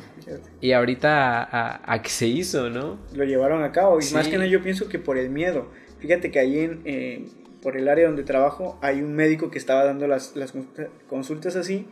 y 0.63 0.73
ahorita 0.73 1.43
a, 1.43 1.93
a, 1.93 2.01
que 2.01 2.09
se 2.09 2.27
hizo, 2.27 2.71
¿no? 2.71 2.97
Lo 3.13 3.25
llevaron 3.25 3.65
a 3.65 3.71
cabo. 3.71 3.99
Y 4.01 4.15
más 4.15 4.29
que 4.29 4.39
nada 4.39 4.49
yo 4.49 4.63
pienso 4.63 4.89
que 4.89 4.99
por 4.99 5.19
el 5.19 5.29
miedo. 5.29 5.69
Fíjate 5.99 6.31
que 6.31 6.39
ahí 6.39 6.61
en... 6.61 6.81
Eh, 6.87 7.27
por 7.61 7.77
el 7.77 7.87
área 7.89 8.07
donde 8.07 8.23
trabajo 8.23 8.79
hay 8.81 9.03
un 9.03 9.15
médico 9.15 9.51
que 9.51 9.59
estaba 9.59 9.85
dando 9.85 10.07
las, 10.07 10.37
las 10.37 10.55
consultas 11.07 11.55
así 11.55 11.87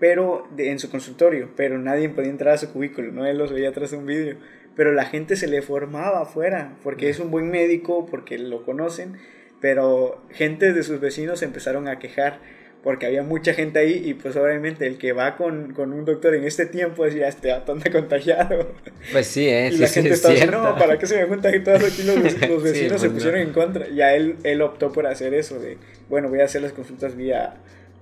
pero 0.00 0.48
en 0.56 0.78
su 0.78 0.90
consultorio, 0.90 1.50
pero 1.56 1.78
nadie 1.78 2.08
podía 2.08 2.30
entrar 2.30 2.54
a 2.54 2.58
su 2.58 2.72
cubículo, 2.72 3.12
¿no? 3.12 3.26
Él 3.26 3.38
los 3.38 3.52
veía 3.52 3.70
tras 3.70 3.92
un 3.92 4.06
vídeo, 4.06 4.36
pero 4.74 4.92
la 4.92 5.04
gente 5.04 5.36
se 5.36 5.46
le 5.46 5.60
formaba 5.60 6.22
afuera, 6.22 6.78
porque 6.82 7.10
es 7.10 7.20
un 7.20 7.30
buen 7.30 7.50
médico, 7.50 8.06
porque 8.10 8.38
lo 8.38 8.64
conocen, 8.64 9.18
pero 9.60 10.24
gente 10.30 10.72
de 10.72 10.82
sus 10.82 11.00
vecinos 11.00 11.42
empezaron 11.42 11.86
a 11.86 11.98
quejar 11.98 12.40
porque 12.82 13.04
había 13.04 13.22
mucha 13.22 13.52
gente 13.52 13.78
ahí 13.78 14.02
y 14.06 14.14
pues 14.14 14.36
obviamente 14.36 14.86
el 14.86 14.96
que 14.96 15.12
va 15.12 15.36
con, 15.36 15.74
con 15.74 15.92
un 15.92 16.06
doctor 16.06 16.34
en 16.34 16.44
este 16.44 16.64
tiempo 16.64 17.06
ya 17.08 17.28
este 17.28 17.52
tonto 17.66 17.90
contagiado. 17.92 18.72
Pues 19.12 19.26
sí, 19.26 19.46
¿eh? 19.46 19.68
Y 19.72 19.76
la 19.76 19.88
gente 19.88 20.10
está 20.10 20.30
diciendo, 20.30 20.62
no, 20.62 20.78
¿para 20.78 20.98
qué 20.98 21.06
se 21.06 21.18
me 21.18 21.28
contagian 21.28 21.62
todos 21.62 21.84
aquí 21.84 22.02
los, 22.04 22.16
los 22.48 22.62
vecinos 22.62 23.00
se 23.00 23.08
pues 23.08 23.22
pusieron 23.22 23.40
en 23.40 23.52
contra? 23.52 23.86
Y 23.88 24.00
a 24.00 24.14
él, 24.14 24.36
él 24.44 24.62
optó 24.62 24.92
por 24.92 25.06
hacer 25.06 25.34
eso 25.34 25.58
de, 25.58 25.76
bueno, 26.08 26.30
voy 26.30 26.40
a 26.40 26.44
hacer 26.44 26.62
las 26.62 26.72
consultas 26.72 27.16
vía 27.16 27.54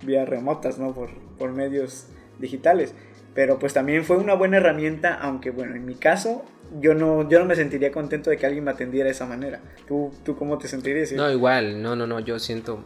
vía 0.02 0.24
remotas, 0.24 0.78
¿no? 0.78 0.94
Por, 0.94 1.10
por 1.38 1.52
medios 1.52 2.06
digitales. 2.38 2.94
Pero 3.34 3.58
pues 3.58 3.72
también 3.72 4.04
fue 4.04 4.16
una 4.16 4.34
buena 4.34 4.56
herramienta, 4.56 5.14
aunque 5.14 5.50
bueno, 5.50 5.76
en 5.76 5.84
mi 5.86 5.94
caso 5.94 6.44
yo 6.80 6.94
no, 6.94 7.28
yo 7.28 7.38
no 7.38 7.44
me 7.44 7.56
sentiría 7.56 7.92
contento 7.92 8.30
de 8.30 8.36
que 8.36 8.46
alguien 8.46 8.64
me 8.64 8.70
atendiera 8.70 9.06
de 9.06 9.12
esa 9.12 9.26
manera. 9.26 9.60
¿Tú, 9.86 10.10
tú 10.24 10.36
cómo 10.36 10.58
te 10.58 10.68
sentirías? 10.68 11.12
No, 11.12 11.30
igual, 11.30 11.82
no, 11.82 11.96
no, 11.96 12.06
no, 12.06 12.20
yo 12.20 12.38
siento... 12.38 12.84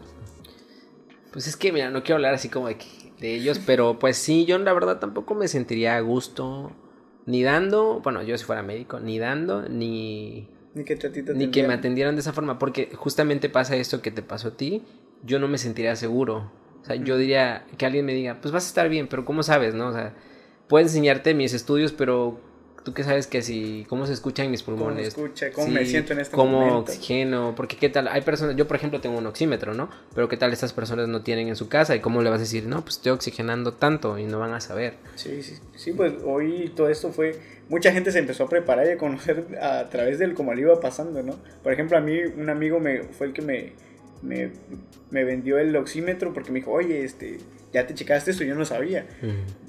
Pues 1.33 1.46
es 1.46 1.57
que, 1.57 1.72
mira, 1.72 1.88
no 1.90 2.03
quiero 2.03 2.16
hablar 2.16 2.35
así 2.35 2.51
como 2.51 2.68
de, 2.68 2.77
de 3.18 3.35
ellos, 3.35 3.61
pero 3.66 3.98
pues 3.98 4.16
sí, 4.16 4.44
yo 4.44 4.59
la 4.59 4.72
verdad 4.72 4.98
tampoco 4.98 5.35
me 5.35 5.48
sentiría 5.48 5.96
a 5.96 6.01
gusto 6.01 6.72
ni 7.25 7.42
dando, 7.42 8.01
bueno, 8.01 8.22
yo 8.22 8.37
si 8.37 8.44
fuera 8.44 8.62
médico, 8.62 9.01
ni 9.01 9.18
dando, 9.18 9.68
ni... 9.68 10.48
Ni 10.75 10.85
que, 10.85 10.96
ni 11.35 11.51
que 11.51 11.66
me 11.66 11.75
atendieran 11.75 12.14
de 12.14 12.22
esa 12.22 12.33
forma, 12.33 12.59
porque 12.59 12.90
justamente 12.94 13.51
pasa 13.51 13.77
esto 13.77 14.01
que 14.01 14.11
te 14.11 14.22
pasó 14.22 14.48
a 14.48 14.57
ti, 14.57 14.83
yo 15.22 15.38
no 15.38 15.46
me 15.46 15.59
sentiría 15.59 15.96
seguro. 15.96 16.51
O 16.83 16.85
sea, 16.85 16.97
yo 16.97 17.16
diría 17.16 17.64
que 17.79 17.87
alguien 17.87 18.05
me 18.05 18.12
diga, 18.12 18.38
pues 18.40 18.53
vas 18.53 18.64
a 18.64 18.68
estar 18.68 18.88
bien, 18.88 19.07
pero 19.09 19.25
¿cómo 19.25 19.42
sabes, 19.42 19.75
no? 19.75 19.88
O 19.88 19.92
sea, 19.92 20.14
puedo 20.68 20.85
enseñarte 20.85 21.33
mis 21.35 21.55
estudios, 21.55 21.92
pero 21.92 22.40
tú 22.83 22.92
qué 22.92 23.05
sabes 23.05 23.27
que 23.27 23.42
si, 23.42 23.87
cómo 23.88 24.07
se 24.07 24.12
escuchan 24.12 24.51
mis 24.51 24.62
pulmones. 24.62 25.14
¿Cómo, 25.14 25.27
escucha, 25.27 25.53
cómo 25.53 25.68
me 25.68 25.87
siento 25.87 26.12
en 26.12 26.21
este 26.21 26.35
cómo 26.35 26.61
momento? 26.61 26.92
oxigeno, 26.92 27.55
porque 27.57 27.77
qué 27.77 27.88
tal, 27.88 28.09
hay 28.09 28.23
personas, 28.23 28.57
yo 28.57 28.66
por 28.66 28.77
ejemplo 28.77 29.01
tengo 29.01 29.18
un 29.18 29.27
oxímetro, 29.27 29.75
¿no? 29.75 29.88
Pero 30.14 30.29
qué 30.29 30.37
tal 30.37 30.53
estas 30.53 30.73
personas 30.73 31.09
no 31.09 31.23
tienen 31.23 31.49
en 31.49 31.57
su 31.57 31.68
casa 31.68 31.95
y 31.95 32.01
cómo 32.01 32.23
le 32.23 32.31
vas 32.31 32.38
a 32.38 32.42
decir, 32.42 32.66
no, 32.66 32.83
pues 32.83 32.97
estoy 32.97 33.12
oxigenando 33.12 33.75
tanto 33.75 34.18
y 34.18 34.25
no 34.25 34.38
van 34.38 34.55
a 34.55 34.61
saber. 34.61 34.95
Sí, 35.14 35.42
sí, 35.42 35.57
sí, 35.77 35.92
pues 35.92 36.14
hoy 36.25 36.73
todo 36.75 36.88
esto 36.88 37.12
fue, 37.12 37.38
mucha 37.68 37.92
gente 37.92 38.11
se 38.11 38.18
empezó 38.18 38.45
a 38.45 38.49
preparar 38.49 38.87
y 38.87 38.90
a 38.90 38.99
conocer 38.99 39.59
a 39.61 39.88
través 39.88 40.18
del 40.18 40.35
cómo 40.35 40.55
le 40.55 40.62
iba 40.62 40.81
pasando, 40.81 41.23
¿no? 41.23 41.38
Por 41.62 41.73
ejemplo, 41.73 41.97
a 41.97 42.01
mí 42.01 42.18
un 42.37 42.51
amigo 42.51 42.81
me, 42.81 43.05
fue 43.05 43.29
el 43.29 43.33
que 43.33 43.42
me 43.42 43.73
me, 44.22 44.50
me, 45.11 45.24
vendió 45.24 45.58
el 45.58 45.74
oxímetro 45.76 46.32
porque 46.32 46.50
me 46.50 46.61
dijo, 46.61 46.72
oye, 46.72 47.04
este, 47.04 47.38
ya 47.72 47.87
te 47.87 47.94
checaste 47.94 48.30
esto, 48.30 48.44
yo 48.44 48.54
no 48.54 48.64
sabía. 48.64 49.06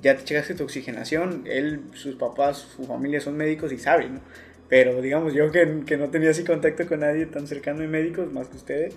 Ya 0.01 0.15
te 0.17 0.23
checaste 0.23 0.55
tu 0.55 0.63
oxigenación. 0.63 1.43
Él, 1.45 1.81
sus 1.93 2.15
papás, 2.15 2.57
su 2.75 2.85
familia 2.85 3.21
son 3.21 3.37
médicos 3.37 3.71
y 3.71 3.77
saben, 3.77 4.15
¿no? 4.15 4.21
Pero 4.69 5.01
digamos, 5.01 5.33
yo 5.33 5.51
que, 5.51 5.83
que 5.85 5.97
no 5.97 6.09
tenía 6.09 6.31
así 6.31 6.43
contacto 6.43 6.87
con 6.87 7.01
nadie 7.01 7.25
tan 7.25 7.47
cercano 7.47 7.81
de 7.81 7.87
médicos, 7.87 8.31
más 8.31 8.47
que 8.47 8.57
ustedes, 8.57 8.95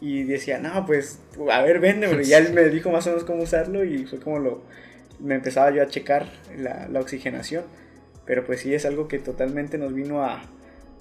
y 0.00 0.24
decía, 0.24 0.58
no, 0.58 0.84
pues, 0.86 1.20
a 1.50 1.62
ver, 1.62 1.80
vende, 1.80 2.10
y 2.22 2.26
ya 2.26 2.38
él 2.38 2.52
me 2.52 2.64
dijo 2.68 2.90
más 2.90 3.06
o 3.06 3.10
menos 3.10 3.24
cómo 3.24 3.42
usarlo 3.42 3.84
y 3.84 4.04
fue 4.06 4.18
como 4.18 4.38
lo, 4.38 4.62
me 5.20 5.36
empezaba 5.36 5.70
yo 5.70 5.82
a 5.82 5.86
checar 5.86 6.26
la, 6.58 6.88
la 6.88 7.00
oxigenación. 7.00 7.64
Pero 8.26 8.44
pues 8.44 8.60
sí 8.60 8.74
es 8.74 8.86
algo 8.86 9.06
que 9.06 9.18
totalmente 9.18 9.76
nos 9.76 9.92
vino 9.92 10.24
a, 10.24 10.42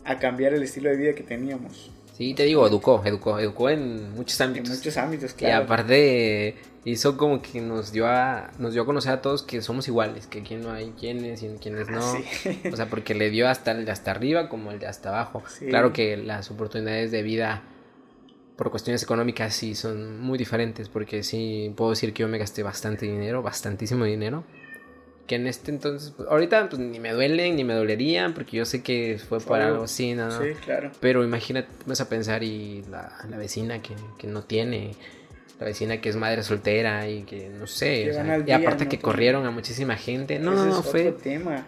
a 0.04 0.20
cambiar 0.20 0.54
el 0.54 0.64
estilo 0.64 0.90
de 0.90 0.98
vida 0.98 1.14
que 1.14 1.24
teníamos. 1.24 1.92
Sí, 2.14 2.34
te 2.36 2.44
digo, 2.44 2.66
educó, 2.68 3.02
educó, 3.04 3.40
educó 3.40 3.70
en 3.70 4.14
muchos 4.14 4.40
ámbitos. 4.40 4.70
En 4.70 4.78
muchos 4.78 4.98
ámbitos, 4.98 5.34
claro. 5.34 5.62
Y 5.62 5.64
aparte 5.64 6.56
hizo 6.86 7.18
como 7.18 7.42
que 7.42 7.60
nos 7.60 7.92
dio 7.92 8.08
a, 8.08 8.52
nos 8.60 8.74
dio 8.74 8.84
a 8.84 8.86
conocer 8.86 9.14
a 9.14 9.22
todos 9.22 9.42
que 9.42 9.62
somos 9.62 9.88
iguales, 9.88 10.28
que 10.28 10.40
aquí 10.40 10.56
no 10.56 10.72
hay 10.72 10.94
quienes 11.00 11.42
y 11.42 11.48
quienes 11.60 11.90
no. 11.90 12.00
Ah, 12.02 12.20
o 12.72 12.76
sea, 12.76 12.88
porque 12.90 13.16
le 13.16 13.30
dio 13.32 13.50
hasta 13.50 13.72
el 13.72 13.86
de 13.86 13.92
hasta 13.92 14.12
arriba 14.12 14.48
como 14.48 14.72
el 14.72 14.80
de 14.80 14.88
hasta 14.88 15.10
abajo. 15.10 15.44
Claro 15.60 15.92
que 15.92 16.16
las 16.18 16.52
oportunidades 16.52 17.12
de 17.12 17.24
vida 17.24 17.64
por 18.56 18.70
cuestiones 18.70 19.02
económicas 19.02 19.56
sí 19.56 19.74
son 19.74 20.20
muy 20.20 20.38
diferentes, 20.38 20.90
porque 20.90 21.24
sí 21.24 21.74
puedo 21.76 21.90
decir 21.90 22.14
que 22.14 22.22
yo 22.22 22.28
me 22.28 22.38
gasté 22.38 22.62
bastante 22.62 23.08
dinero, 23.08 23.42
bastantísimo 23.42 24.06
dinero 24.06 24.44
que 25.28 25.36
en 25.36 25.48
este 25.48 25.72
entonces, 25.72 26.14
pues, 26.16 26.28
ahorita 26.30 26.70
pues 26.70 26.80
ni 26.82 27.00
me 27.00 27.12
duelen 27.12 27.56
ni 27.56 27.64
me 27.64 27.74
dolerían 27.74 28.34
porque 28.34 28.58
yo 28.58 28.66
sé 28.66 28.84
que 28.84 29.18
fue 29.18 29.40
para 29.40 29.68
algo 29.68 29.84
así, 29.84 30.14
¿no? 30.14 30.32
Sí, 30.32 30.50
claro. 30.66 30.92
Pero 31.00 31.24
imagínate, 31.24 31.70
vas 31.86 32.02
a 32.02 32.10
pensar 32.10 32.44
y 32.44 32.84
la, 32.90 33.14
la 33.30 33.38
vecina 33.38 33.82
que, 33.82 33.96
que, 34.18 34.28
no 34.28 34.44
tiene, 34.44 34.92
la 35.60 35.66
vecina 35.66 36.02
que 36.02 36.10
es 36.10 36.16
madre 36.16 36.44
soltera 36.44 37.08
y 37.08 37.24
que 37.24 37.50
no 37.50 37.68
sé, 37.68 38.12
y 38.46 38.52
aparte 38.52 38.88
que 38.88 39.00
corrieron 39.00 39.46
a 39.46 39.52
muchísima 39.52 39.96
gente, 39.96 40.40
no, 40.40 40.54
no, 40.54 40.66
no, 40.66 40.84
fue... 40.84 41.12
tema. 41.12 41.66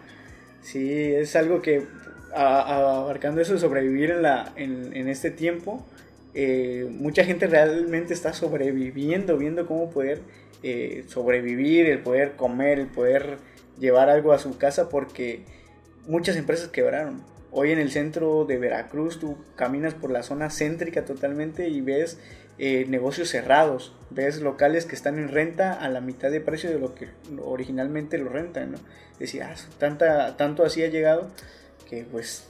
Sí, 0.60 0.92
es 0.92 1.36
algo 1.36 1.62
que 1.62 1.86
abarcando 2.34 3.40
eso 3.40 3.54
de 3.54 3.60
sobrevivir 3.60 4.10
en, 4.10 4.22
la, 4.22 4.52
en, 4.56 4.94
en 4.94 5.08
este 5.08 5.30
tiempo, 5.30 5.86
eh, 6.38 6.86
mucha 6.90 7.24
gente 7.24 7.46
realmente 7.46 8.12
está 8.12 8.34
sobreviviendo, 8.34 9.38
viendo 9.38 9.66
cómo 9.66 9.88
poder 9.90 10.20
eh, 10.62 11.04
sobrevivir, 11.08 11.86
el 11.86 12.00
poder 12.00 12.32
comer, 12.32 12.78
el 12.78 12.88
poder 12.88 13.38
llevar 13.78 14.08
algo 14.08 14.32
a 14.32 14.38
su 14.38 14.58
casa 14.58 14.88
porque 14.88 15.44
muchas 16.06 16.36
empresas 16.36 16.68
quebraron. 16.68 17.22
Hoy 17.50 17.72
en 17.72 17.78
el 17.78 17.90
centro 17.90 18.44
de 18.44 18.58
Veracruz 18.58 19.18
tú 19.18 19.38
caminas 19.54 19.94
por 19.94 20.10
la 20.10 20.22
zona 20.22 20.50
céntrica 20.50 21.04
totalmente 21.04 21.68
y 21.68 21.80
ves 21.80 22.18
eh, 22.58 22.86
negocios 22.88 23.28
cerrados, 23.28 23.94
ves 24.10 24.40
locales 24.40 24.86
que 24.86 24.94
están 24.94 25.18
en 25.18 25.28
renta 25.28 25.72
a 25.72 25.88
la 25.88 26.00
mitad 26.00 26.30
de 26.30 26.40
precio 26.40 26.70
de 26.70 26.78
lo 26.78 26.94
que 26.94 27.08
originalmente 27.42 28.18
lo 28.18 28.30
rentan, 28.30 28.72
¿no? 28.72 28.78
Decir, 29.18 29.42
ah, 29.42 29.54
tanta, 29.78 30.36
tanto 30.36 30.64
así 30.64 30.82
ha 30.82 30.88
llegado 30.88 31.30
que 31.88 32.04
pues 32.04 32.44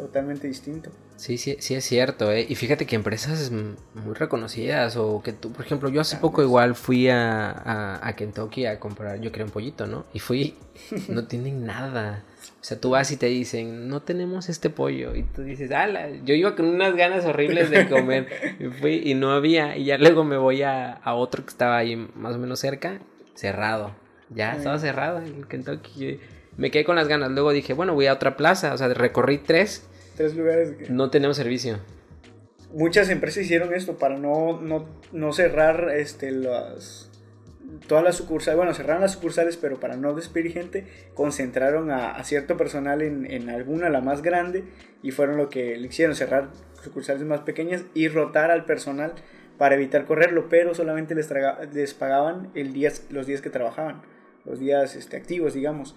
totalmente 0.00 0.46
distinto. 0.46 0.90
Sí, 1.16 1.36
sí, 1.36 1.56
sí 1.60 1.74
es 1.74 1.84
cierto, 1.84 2.32
¿eh? 2.32 2.46
Y 2.48 2.54
fíjate 2.54 2.86
que 2.86 2.96
empresas 2.96 3.50
muy 3.50 4.14
reconocidas 4.14 4.96
o 4.96 5.22
que 5.22 5.32
tú, 5.32 5.52
por 5.52 5.64
ejemplo, 5.64 5.90
yo 5.90 6.00
hace 6.00 6.16
poco 6.16 6.42
igual 6.42 6.74
fui 6.74 7.08
a, 7.08 8.00
a, 8.02 8.16
Kentucky 8.16 8.66
a 8.66 8.80
comprar, 8.80 9.20
yo 9.20 9.30
creo 9.30 9.46
un 9.46 9.52
pollito, 9.52 9.86
¿no? 9.86 10.06
Y 10.14 10.18
fui, 10.18 10.56
no 11.08 11.26
tienen 11.26 11.66
nada. 11.66 12.24
O 12.60 12.64
sea, 12.64 12.80
tú 12.80 12.90
vas 12.90 13.10
y 13.10 13.16
te 13.16 13.26
dicen, 13.26 13.88
no 13.88 14.00
tenemos 14.00 14.48
este 14.48 14.70
pollo. 14.70 15.14
Y 15.14 15.22
tú 15.24 15.42
dices, 15.42 15.70
ala, 15.72 16.08
yo 16.24 16.34
iba 16.34 16.56
con 16.56 16.66
unas 16.66 16.96
ganas 16.96 17.24
horribles 17.26 17.70
de 17.70 17.88
comer. 17.88 18.56
y 18.58 18.66
fui 18.68 19.02
y 19.04 19.14
no 19.14 19.32
había. 19.32 19.76
Y 19.76 19.84
ya 19.84 19.98
luego 19.98 20.24
me 20.24 20.38
voy 20.38 20.62
a, 20.62 20.92
a 20.92 21.14
otro 21.14 21.44
que 21.44 21.50
estaba 21.50 21.76
ahí 21.76 21.96
más 21.96 22.34
o 22.34 22.38
menos 22.38 22.60
cerca, 22.60 23.00
cerrado. 23.34 23.94
Ya 24.30 24.56
estaba 24.56 24.78
cerrado 24.78 25.18
en 25.18 25.44
Kentucky. 25.44 26.20
Me 26.56 26.70
quedé 26.70 26.84
con 26.84 26.96
las 26.96 27.08
ganas. 27.08 27.30
Luego 27.30 27.52
dije, 27.52 27.74
bueno, 27.74 27.94
voy 27.94 28.06
a 28.06 28.14
otra 28.14 28.36
plaza. 28.36 28.72
O 28.72 28.78
sea, 28.78 28.88
recorrí 28.88 29.38
tres 29.38 29.89
lugares. 30.34 30.90
No 30.90 31.10
tenemos 31.10 31.36
servicio. 31.36 31.78
Muchas 32.72 33.08
empresas 33.10 33.44
hicieron 33.44 33.74
esto 33.74 33.98
para 33.98 34.16
no, 34.16 34.60
no, 35.12 35.32
cerrar 35.32 35.90
este, 35.96 36.30
las, 36.30 37.10
todas 37.88 38.04
las 38.04 38.16
sucursales, 38.16 38.56
bueno, 38.56 38.74
cerraron 38.74 39.02
las 39.02 39.12
sucursales, 39.12 39.56
pero 39.56 39.80
para 39.80 39.96
no 39.96 40.14
despedir 40.14 40.52
gente, 40.52 40.86
concentraron 41.14 41.90
a, 41.90 42.22
cierto 42.22 42.56
personal 42.56 43.02
en, 43.02 43.50
alguna, 43.50 43.88
la 43.88 44.00
más 44.00 44.22
grande, 44.22 44.64
y 45.02 45.10
fueron 45.10 45.36
lo 45.36 45.48
que 45.48 45.76
le 45.76 45.88
hicieron, 45.88 46.14
cerrar 46.14 46.50
sucursales 46.80 47.22
más 47.24 47.40
pequeñas 47.40 47.82
y 47.92 48.06
rotar 48.06 48.52
al 48.52 48.66
personal 48.66 49.14
para 49.58 49.74
evitar 49.74 50.04
correrlo, 50.04 50.48
pero 50.48 50.72
solamente 50.74 51.14
les, 51.16 51.28
les 51.72 51.94
pagaban 51.94 52.50
el 52.54 52.72
día, 52.72 52.92
los 53.10 53.26
días 53.26 53.40
que 53.42 53.50
trabajaban. 53.50 54.02
los 54.44 54.60
días 54.60 54.94
este, 54.94 55.16
activos, 55.16 55.54
digamos. 55.54 55.96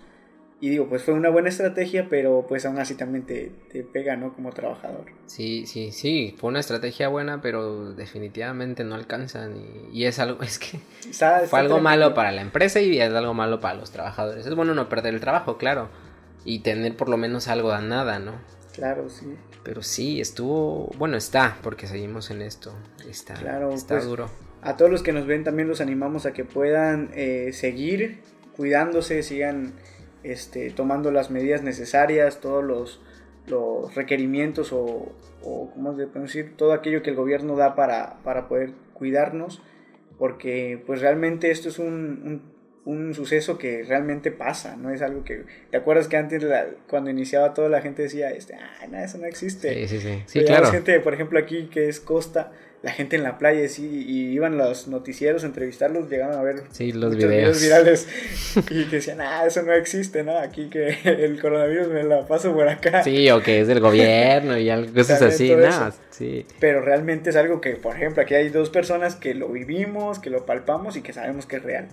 Y 0.59 0.69
digo, 0.69 0.87
pues 0.87 1.03
fue 1.03 1.13
una 1.13 1.29
buena 1.29 1.49
estrategia, 1.49 2.07
pero 2.09 2.45
pues 2.47 2.65
aún 2.65 2.79
así 2.79 2.95
también 2.95 3.25
te, 3.25 3.51
te, 3.69 3.83
pega, 3.83 4.15
¿no? 4.15 4.33
Como 4.33 4.51
trabajador. 4.53 5.05
Sí, 5.25 5.65
sí, 5.65 5.91
sí, 5.91 6.33
fue 6.37 6.49
una 6.49 6.61
estrategia 6.61 7.09
buena, 7.09 7.41
pero 7.41 7.93
definitivamente 7.93 8.85
no 8.85 8.95
alcanzan. 8.95 9.55
Y, 9.91 10.05
es 10.05 10.19
algo, 10.19 10.41
es 10.43 10.59
que 10.59 10.79
fue 11.47 11.59
algo 11.59 11.79
malo 11.79 12.13
para 12.13 12.31
la 12.31 12.41
empresa 12.41 12.79
y 12.79 12.97
es 12.99 13.13
algo 13.13 13.33
malo 13.33 13.59
para 13.59 13.75
los 13.75 13.91
trabajadores. 13.91 14.45
Es 14.45 14.55
bueno 14.55 14.73
no 14.73 14.87
perder 14.87 15.13
el 15.13 15.19
trabajo, 15.19 15.57
claro. 15.57 15.89
Y 16.45 16.59
tener 16.59 16.95
por 16.95 17.09
lo 17.09 17.17
menos 17.17 17.49
algo 17.49 17.75
de 17.75 17.81
nada, 17.81 18.19
¿no? 18.19 18.33
Claro, 18.73 19.09
sí. 19.09 19.35
Pero 19.63 19.81
sí, 19.81 20.19
estuvo, 20.19 20.91
bueno, 20.97 21.17
está, 21.17 21.57
porque 21.61 21.87
seguimos 21.87 22.31
en 22.31 22.41
esto. 22.41 22.73
Está, 23.09 23.33
claro, 23.35 23.73
está 23.73 23.95
pues, 23.95 24.05
duro. 24.05 24.29
A 24.61 24.77
todos 24.77 24.89
los 24.89 25.03
que 25.03 25.13
nos 25.13 25.27
ven 25.27 25.43
también 25.43 25.67
los 25.67 25.81
animamos 25.81 26.25
a 26.25 26.33
que 26.33 26.45
puedan 26.45 27.09
eh, 27.13 27.51
seguir 27.53 28.21
cuidándose, 28.55 29.23
sigan 29.23 29.73
este, 30.23 30.69
tomando 30.71 31.11
las 31.11 31.29
medidas 31.29 31.63
necesarias, 31.63 32.39
todos 32.39 32.63
los, 32.63 33.01
los 33.47 33.93
requerimientos 33.95 34.73
o, 34.73 35.11
o 35.43 35.71
¿cómo 35.73 35.95
se 35.95 36.07
puede 36.07 36.25
decir? 36.25 36.53
Todo 36.57 36.73
aquello 36.73 37.03
que 37.03 37.11
el 37.11 37.15
gobierno 37.15 37.55
da 37.55 37.75
para, 37.75 38.17
para 38.23 38.47
poder 38.47 38.71
cuidarnos, 38.93 39.61
porque 40.17 40.81
pues 40.85 41.01
realmente 41.01 41.51
esto 41.51 41.69
es 41.69 41.79
un, 41.79 42.41
un, 42.85 43.13
suceso 43.13 43.57
que 43.57 43.83
realmente 43.83 44.31
pasa, 44.31 44.77
no 44.77 44.89
es 44.91 45.01
algo 45.01 45.23
que... 45.23 45.43
¿Te 45.71 45.77
acuerdas 45.77 46.07
que 46.07 46.17
antes 46.17 46.45
cuando 46.87 47.09
iniciaba 47.09 47.53
todo 47.53 47.67
la 47.69 47.81
gente 47.81 48.03
decía, 48.03 48.29
este, 48.31 48.55
ah, 48.55 48.87
no, 48.89 48.97
eso 48.97 49.17
no 49.17 49.25
existe? 49.25 49.73
Sí, 49.73 49.87
sí, 49.87 49.99
sí. 49.99 50.23
sí 50.25 50.45
claro. 50.45 50.67
gente, 50.67 50.99
por 50.99 51.13
ejemplo, 51.13 51.39
aquí 51.39 51.67
que 51.67 51.89
es 51.89 51.99
Costa, 51.99 52.51
la 52.83 52.91
gente 52.91 53.15
en 53.15 53.23
la 53.23 53.37
playa 53.37 53.67
sí, 53.69 54.05
y 54.05 54.33
iban 54.33 54.57
los 54.57 54.89
noticieros 54.89 55.43
a 55.43 55.47
entrevistarlos, 55.47 56.09
llegaban 56.09 56.37
a 56.37 56.43
ver 56.43 56.63
sí, 56.71 56.91
los 56.91 57.15
videos. 57.15 57.61
virales 57.61 58.07
y 58.69 58.83
decían, 58.83 59.21
ah, 59.21 59.45
eso 59.47 59.61
no 59.63 59.71
existe, 59.71 60.21
¿no? 60.23 60.37
Aquí 60.37 60.69
que 60.69 60.97
el 61.05 61.39
coronavirus 61.41 61.87
me 61.87 62.03
la 62.03 62.27
paso 62.27 62.53
por 62.53 62.67
acá. 62.67 63.01
Sí, 63.01 63.31
o 63.31 63.41
que 63.41 63.61
es 63.61 63.69
del 63.69 63.79
gobierno 63.79 64.57
y 64.57 64.69
algo, 64.69 64.93
cosas 64.93 65.21
así, 65.21 65.55
nada, 65.55 65.93
sí. 66.09 66.45
Pero 66.59 66.81
realmente 66.81 67.29
es 67.29 67.37
algo 67.37 67.61
que, 67.61 67.77
por 67.77 67.95
ejemplo, 67.95 68.21
aquí 68.21 68.35
hay 68.35 68.49
dos 68.49 68.69
personas 68.69 69.15
que 69.15 69.33
lo 69.33 69.47
vivimos, 69.47 70.19
que 70.19 70.29
lo 70.29 70.45
palpamos 70.45 70.97
y 70.97 71.01
que 71.01 71.13
sabemos 71.13 71.45
que 71.45 71.55
es 71.55 71.63
real. 71.63 71.87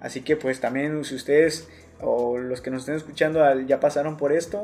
Así 0.00 0.20
que 0.20 0.36
pues 0.36 0.60
también 0.60 1.04
si 1.04 1.16
ustedes 1.16 1.68
o 2.00 2.38
los 2.38 2.60
que 2.60 2.70
nos 2.70 2.82
estén 2.82 2.94
escuchando 2.94 3.42
ya 3.62 3.80
pasaron 3.80 4.16
por 4.16 4.30
esto, 4.30 4.62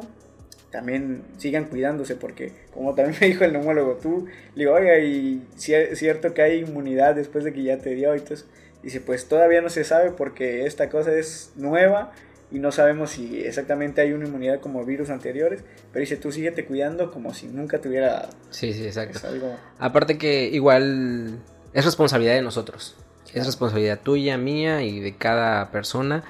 también 0.73 1.23
sigan 1.37 1.67
cuidándose 1.67 2.17
porque 2.17 2.53
como 2.75 2.95
también 2.95 3.17
me 3.21 3.29
dijo 3.29 3.45
el 3.45 3.53
neumólogo, 3.53 3.99
tú, 4.03 4.27
le 4.55 4.65
digo, 4.65 4.75
oiga, 4.75 4.99
y 4.99 5.47
si 5.55 5.75
es 5.75 5.99
cierto 5.99 6.35
que 6.35 6.43
hay 6.43 6.61
inmunidad 6.61 7.15
después 7.15 7.45
de 7.45 7.53
que 7.53 7.63
ya 7.63 7.79
te 7.79 7.95
dio 7.95 8.15
y 8.15 8.19
entonces 8.19 8.49
dice, 8.83 9.01
pues 9.01 9.29
todavía 9.29 9.61
no 9.61 9.69
se 9.69 9.85
sabe 9.85 10.11
porque 10.11 10.67
esta 10.67 10.89
cosa 10.89 11.13
es 11.13 11.53
nueva 11.55 12.13
y 12.51 12.59
no 12.59 12.73
sabemos 12.73 13.11
si 13.11 13.43
exactamente 13.43 14.01
hay 14.01 14.13
una 14.13 14.27
inmunidad 14.27 14.61
como 14.61 14.85
virus 14.85 15.11
anteriores, 15.11 15.63
pero 15.93 16.01
dice, 16.01 16.17
tú 16.17 16.33
síguete 16.33 16.65
cuidando 16.65 17.11
como 17.11 17.33
si 17.33 17.47
nunca 17.47 17.79
te 17.79 17.89
hubiera 17.89 18.13
dado. 18.13 18.29
Sí, 18.51 18.73
sí, 18.73 18.85
exacto. 18.85 19.21
Aparte 19.79 20.19
que 20.19 20.45
igual 20.49 21.39
es 21.73 21.85
responsabilidad 21.85 22.35
de 22.35 22.43
nosotros, 22.43 22.97
es 23.33 23.47
responsabilidad 23.47 24.01
tuya, 24.01 24.37
mía 24.37 24.83
y 24.83 25.01
de 25.01 25.17
cada 25.17 25.71
persona 25.71 26.25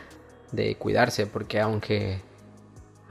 de 0.53 0.75
cuidarse, 0.77 1.27
porque 1.27 1.59
aunque 1.61 2.21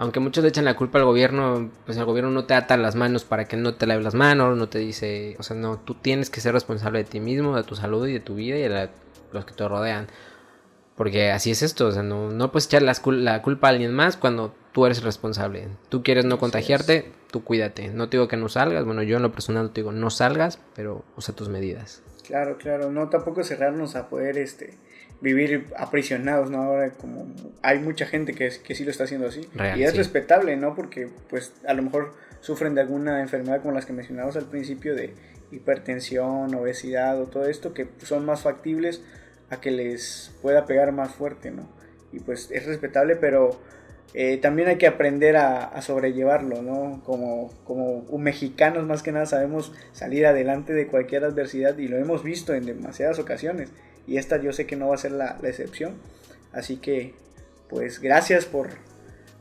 aunque 0.02 0.20
muchos 0.20 0.42
le 0.44 0.50
echan 0.50 0.66
la 0.66 0.76
culpa 0.76 0.98
al 0.98 1.06
gobierno, 1.06 1.70
pues 1.86 1.96
el 1.96 2.06
gobierno 2.06 2.32
no 2.32 2.46
te 2.46 2.56
ata 2.56 2.76
las 2.76 2.96
manos 2.96 3.24
para 3.24 3.46
que 3.46 3.56
no 3.56 3.76
te 3.76 3.86
laves 3.86 4.04
las 4.04 4.16
manos, 4.16 4.58
no 4.58 4.68
te 4.68 4.80
dice, 4.80 5.36
o 5.38 5.44
sea, 5.44 5.56
no, 5.56 5.78
tú 5.78 5.94
tienes 5.94 6.32
que 6.32 6.42
ser 6.42 6.54
responsable 6.54 6.98
de 6.98 7.04
ti 7.04 7.20
mismo, 7.20 7.56
de 7.56 7.62
tu 7.62 7.76
salud 7.76 8.08
y 8.08 8.14
de 8.14 8.20
tu 8.20 8.34
vida 8.34 8.58
y 8.58 8.62
de 8.64 8.90
los 9.32 9.46
que 9.46 9.54
te 9.54 9.68
rodean. 9.68 10.08
Porque 10.96 11.30
así 11.30 11.52
es 11.52 11.62
esto, 11.62 11.86
o 11.86 11.92
sea, 11.92 12.02
no, 12.02 12.32
no 12.32 12.52
puedes 12.52 12.66
echar 12.66 12.82
la, 12.82 12.96
la 13.12 13.44
culpa 13.44 13.68
a 13.68 13.70
alguien 13.70 13.94
más 13.94 14.18
cuando 14.18 14.56
tú 14.72 14.88
eres 14.88 15.04
responsable. 15.04 15.68
Tú 15.90 16.02
quieres 16.02 16.26
no 16.26 16.40
contagiarte, 16.40 17.12
tú 17.30 17.44
cuídate. 17.44 17.90
No 17.90 18.10
te 18.10 18.18
digo 18.18 18.28
que 18.28 18.38
no 18.38 18.50
salgas, 18.50 18.86
bueno, 18.86 19.04
yo 19.04 19.18
en 19.18 19.22
lo 19.22 19.32
personal 19.32 19.70
te 19.70 19.82
digo 19.82 19.92
no 19.92 20.10
salgas, 20.10 20.58
pero 20.74 21.06
usa 21.16 21.36
tus 21.36 21.48
medidas. 21.48 22.02
Claro, 22.26 22.58
claro, 22.58 22.90
no 22.90 23.10
tampoco 23.10 23.44
cerrarnos 23.44 23.96
a 23.96 24.10
poder 24.10 24.40
este 24.40 24.80
vivir 25.22 25.68
aprisionados, 25.78 26.50
¿no? 26.50 26.64
Ahora 26.64 26.90
como 26.92 27.28
hay 27.62 27.80
mucha 27.80 28.06
gente 28.06 28.34
que, 28.34 28.52
que 28.64 28.76
sí 28.76 28.84
lo 28.84 28.92
está 28.92 29.06
haciendo 29.06 29.28
así. 29.28 29.48
y 29.78 29.84
es 29.84 29.96
respetable, 29.96 30.58
¿no? 30.58 30.76
Porque 30.76 31.10
pues 31.30 31.54
a 31.66 31.74
lo 31.74 31.84
mejor 31.84 32.14
sufren 32.42 32.74
de 32.74 32.82
alguna 32.82 33.22
enfermedad 33.22 33.62
como 33.62 33.74
las 33.74 33.86
que 33.86 33.94
mencionamos 33.94 34.36
al 34.36 34.46
principio 34.46 34.96
de 34.96 35.14
hipertensión, 35.52 36.54
obesidad 36.56 37.22
o 37.22 37.26
todo 37.26 37.46
esto 37.46 37.74
que 37.74 37.88
son 38.04 38.26
más 38.26 38.42
factibles 38.42 39.04
a 39.50 39.62
que 39.62 39.70
les 39.70 40.32
pueda 40.42 40.66
pegar 40.66 40.92
más 40.92 41.14
fuerte, 41.14 41.52
¿no? 41.52 41.70
Y 42.12 42.20
pues 42.20 42.50
es 42.52 42.66
respetable, 42.66 43.16
pero 43.16 43.62
eh, 44.14 44.38
también 44.38 44.70
hay 44.70 44.78
que 44.78 44.88
aprender 44.88 45.38
a, 45.38 45.66
a, 45.66 45.82
sobrellevarlo, 45.82 46.62
¿no? 46.62 47.02
Como, 47.06 47.54
como 47.64 48.18
mexicanos 48.18 48.86
más 48.88 49.04
que 49.04 49.12
nada 49.12 49.26
sabemos 49.26 49.72
salir 49.92 50.26
adelante 50.26 50.74
de 50.74 50.88
cualquier 50.88 51.26
adversidad 51.26 51.78
y 51.78 51.88
lo 51.88 51.98
hemos 51.98 52.24
visto 52.24 52.54
en 52.54 52.66
demasiadas 52.66 53.20
ocasiones 53.20 53.72
y 54.12 54.18
esta 54.18 54.42
yo 54.42 54.52
sé 54.52 54.66
que 54.66 54.76
no 54.76 54.90
va 54.90 54.96
a 54.96 54.98
ser 54.98 55.14
la, 55.14 55.38
excepción. 55.42 55.94
Así 56.52 56.76
que, 56.76 57.14
pues 57.70 58.02
gracias 58.02 58.44
por, 58.44 58.68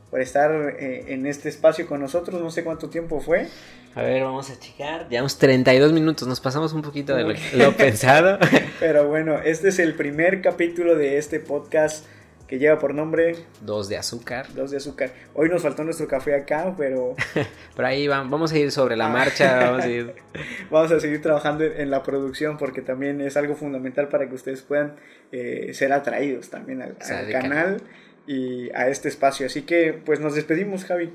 por 0.09 0.21
estar 0.21 0.49
eh, 0.79 1.13
en 1.13 1.25
este 1.25 1.49
espacio 1.49 1.85
con 1.85 1.99
nosotros. 1.99 2.41
No 2.41 2.49
sé 2.51 2.63
cuánto 2.63 2.89
tiempo 2.89 3.19
fue. 3.19 3.49
A 3.95 4.01
ver, 4.01 4.23
vamos 4.23 4.49
a 4.49 4.57
checar. 4.57 5.09
Llevamos 5.09 5.37
32 5.37 5.91
minutos, 5.91 6.25
nos 6.25 6.39
pasamos 6.39 6.71
un 6.71 6.83
poquito 6.83 7.13
de 7.13 7.23
lo, 7.23 7.33
lo 7.55 7.73
pensado. 7.75 8.39
Pero 8.79 9.09
bueno, 9.09 9.41
este 9.41 9.67
es 9.67 9.79
el 9.79 9.93
primer 9.93 10.41
capítulo 10.41 10.95
de 10.95 11.17
este 11.17 11.41
podcast 11.41 12.05
que 12.51 12.59
lleva 12.59 12.77
por 12.79 12.93
nombre... 12.93 13.45
Dos 13.61 13.87
de 13.87 13.95
azúcar. 13.95 14.53
Dos 14.53 14.71
de 14.71 14.77
azúcar. 14.77 15.13
Hoy 15.35 15.47
nos 15.47 15.61
faltó 15.61 15.85
nuestro 15.85 16.05
café 16.05 16.35
acá, 16.35 16.75
pero... 16.77 17.15
Por 17.77 17.85
ahí 17.85 18.09
vamos 18.09 18.51
a 18.51 18.57
ir 18.57 18.73
sobre 18.73 18.97
la 18.97 19.05
ah. 19.05 19.09
marcha, 19.09 19.71
vamos 19.71 19.85
a 19.85 19.87
ir... 19.87 20.13
vamos 20.69 20.91
a 20.91 20.99
seguir 20.99 21.21
trabajando 21.21 21.63
en 21.63 21.89
la 21.89 22.03
producción 22.03 22.57
porque 22.57 22.81
también 22.81 23.21
es 23.21 23.37
algo 23.37 23.55
fundamental 23.55 24.09
para 24.09 24.27
que 24.27 24.35
ustedes 24.35 24.63
puedan 24.63 24.97
eh, 25.31 25.73
ser 25.73 25.93
atraídos 25.93 26.49
también 26.49 26.81
al, 26.81 26.97
canal 27.31 27.81
y 28.27 28.69
a 28.71 28.89
este 28.89 29.07
espacio. 29.07 29.45
Así 29.45 29.61
que 29.61 29.93
pues 29.93 30.19
nos 30.19 30.35
despedimos, 30.35 30.83
Javi. 30.83 31.09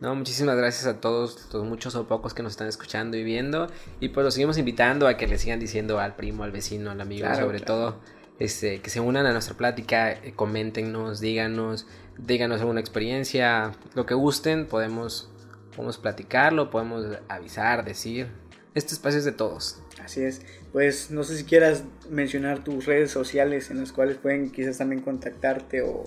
No, 0.00 0.14
muchísimas 0.14 0.58
gracias 0.58 0.84
a 0.84 1.00
todos, 1.00 1.48
los 1.54 1.64
muchos 1.64 1.94
o 1.94 2.06
pocos 2.06 2.34
que 2.34 2.42
nos 2.42 2.52
están 2.52 2.68
escuchando 2.68 3.16
y 3.16 3.24
viendo. 3.24 3.68
Y 3.98 4.10
pues 4.10 4.24
los 4.24 4.34
seguimos 4.34 4.58
invitando 4.58 5.08
a 5.08 5.16
que 5.16 5.26
le 5.26 5.38
sigan 5.38 5.58
diciendo 5.58 5.98
al 6.00 6.16
primo, 6.16 6.44
al 6.44 6.52
vecino, 6.52 6.90
al 6.90 7.00
amigo, 7.00 7.34
sobre 7.34 7.60
todo 7.60 7.98
este, 8.38 8.80
que 8.80 8.90
se 8.90 9.00
unan 9.00 9.26
a 9.26 9.32
nuestra 9.32 9.56
plática, 9.56 10.12
eh, 10.12 10.32
coméntenos, 10.34 11.20
díganos, 11.20 11.86
díganos 12.18 12.60
alguna 12.60 12.80
experiencia, 12.80 13.72
lo 13.94 14.06
que 14.06 14.14
gusten, 14.14 14.66
podemos, 14.66 15.30
podemos 15.74 15.98
platicarlo, 15.98 16.70
podemos 16.70 17.04
avisar, 17.28 17.84
decir. 17.84 18.28
Este 18.74 18.92
espacio 18.92 19.18
es 19.18 19.24
de 19.24 19.32
todos. 19.32 19.80
Así 20.04 20.22
es. 20.22 20.42
Pues 20.72 21.10
no 21.10 21.24
sé 21.24 21.38
si 21.38 21.44
quieras 21.44 21.84
mencionar 22.10 22.62
tus 22.62 22.84
redes 22.84 23.10
sociales 23.10 23.70
en 23.70 23.80
las 23.80 23.92
cuales 23.92 24.18
pueden 24.18 24.50
quizás 24.50 24.78
también 24.78 25.00
contactarte 25.00 25.80
o, 25.80 26.04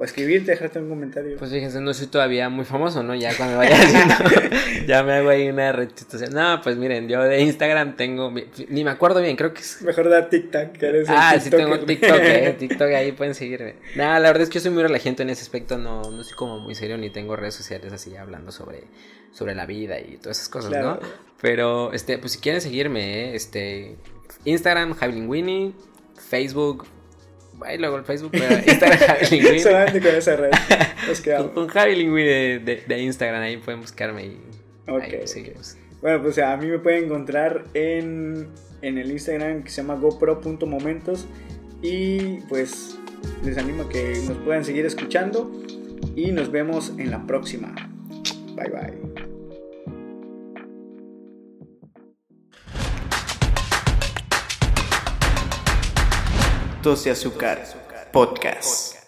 o 0.00 0.04
escribirte, 0.04 0.52
dejarte 0.52 0.78
un 0.78 0.88
comentario. 0.88 1.36
Pues 1.36 1.50
fíjense, 1.50 1.78
no 1.78 1.92
soy 1.92 2.06
todavía 2.06 2.48
muy 2.48 2.64
famoso, 2.64 3.02
¿no? 3.02 3.14
Ya 3.14 3.36
cuando 3.36 3.58
vaya 3.58 3.76
haciendo, 3.82 4.14
ya 4.86 5.02
me 5.02 5.12
hago 5.12 5.28
ahí 5.28 5.50
una 5.50 5.72
restitución. 5.72 6.32
No, 6.32 6.58
pues 6.62 6.78
miren, 6.78 7.06
yo 7.06 7.22
de 7.22 7.42
Instagram 7.42 7.96
tengo, 7.96 8.32
ni 8.70 8.82
me 8.82 8.90
acuerdo 8.90 9.20
bien, 9.20 9.36
creo 9.36 9.52
que 9.52 9.60
es... 9.60 9.82
Mejor 9.82 10.08
da 10.08 10.30
TikTok, 10.30 10.72
que 10.72 10.86
eres 10.86 11.06
Ah, 11.10 11.38
sí 11.38 11.50
tengo 11.50 11.78
TikTok, 11.80 12.18
eh, 12.18 12.56
TikTok, 12.58 12.88
ahí 12.92 13.12
pueden 13.12 13.34
seguirme. 13.34 13.74
Nada, 13.94 14.18
la 14.20 14.28
verdad 14.30 14.44
es 14.44 14.48
que 14.48 14.54
yo 14.54 14.62
soy 14.62 14.70
muy 14.70 14.82
relajante 14.82 15.22
en 15.22 15.28
ese 15.28 15.42
aspecto, 15.42 15.76
no, 15.76 16.10
no 16.10 16.24
soy 16.24 16.34
como 16.34 16.60
muy 16.60 16.74
serio, 16.74 16.96
ni 16.96 17.10
tengo 17.10 17.36
redes 17.36 17.54
sociales 17.54 17.92
así 17.92 18.16
hablando 18.16 18.52
sobre, 18.52 18.84
sobre 19.32 19.54
la 19.54 19.66
vida 19.66 20.00
y 20.00 20.16
todas 20.16 20.38
esas 20.38 20.48
cosas, 20.48 20.70
¿no? 20.82 20.98
Pero, 21.42 21.92
este, 21.92 22.16
pues 22.16 22.32
si 22.32 22.38
quieren 22.38 22.62
seguirme, 22.62 23.32
eh, 23.32 23.34
este, 23.34 23.96
Instagram, 24.46 24.94
Javi 24.94 25.20
Winnie, 25.20 25.74
Facebook, 26.16 26.86
Ahí 27.64 27.78
luego 27.78 27.96
el 27.96 28.04
Facebook, 28.04 28.32
Instagram. 28.66 29.60
Solamente 29.60 30.00
con 30.00 30.14
esa 30.14 30.36
red. 30.36 30.50
con, 31.36 31.48
con 31.50 31.68
Javi 31.68 31.96
Lingui 31.96 32.22
de, 32.22 32.82
de, 32.86 32.98
Instagram, 33.00 33.42
ahí 33.42 33.56
pueden 33.58 33.80
buscarme 33.80 34.26
y 34.26 34.40
okay, 34.88 35.24
Bueno, 36.00 36.22
pues 36.22 36.38
a 36.38 36.56
mí 36.56 36.66
me 36.66 36.78
pueden 36.78 37.04
encontrar 37.04 37.64
en, 37.74 38.48
en 38.82 38.98
el 38.98 39.10
Instagram 39.10 39.62
que 39.62 39.70
se 39.70 39.82
llama 39.82 39.94
gopro.momentos 39.94 41.26
y 41.82 42.40
pues 42.48 42.98
les 43.44 43.58
animo 43.58 43.84
a 43.84 43.88
que 43.88 44.14
nos 44.26 44.38
puedan 44.38 44.64
seguir 44.64 44.86
escuchando 44.86 45.50
y 46.16 46.32
nos 46.32 46.50
vemos 46.50 46.92
en 46.98 47.10
la 47.10 47.26
próxima. 47.26 47.74
Bye 48.54 48.70
bye. 48.70 49.19
Doce 56.82 57.10
Azúcar 57.10 57.58
Podcast. 58.10 58.99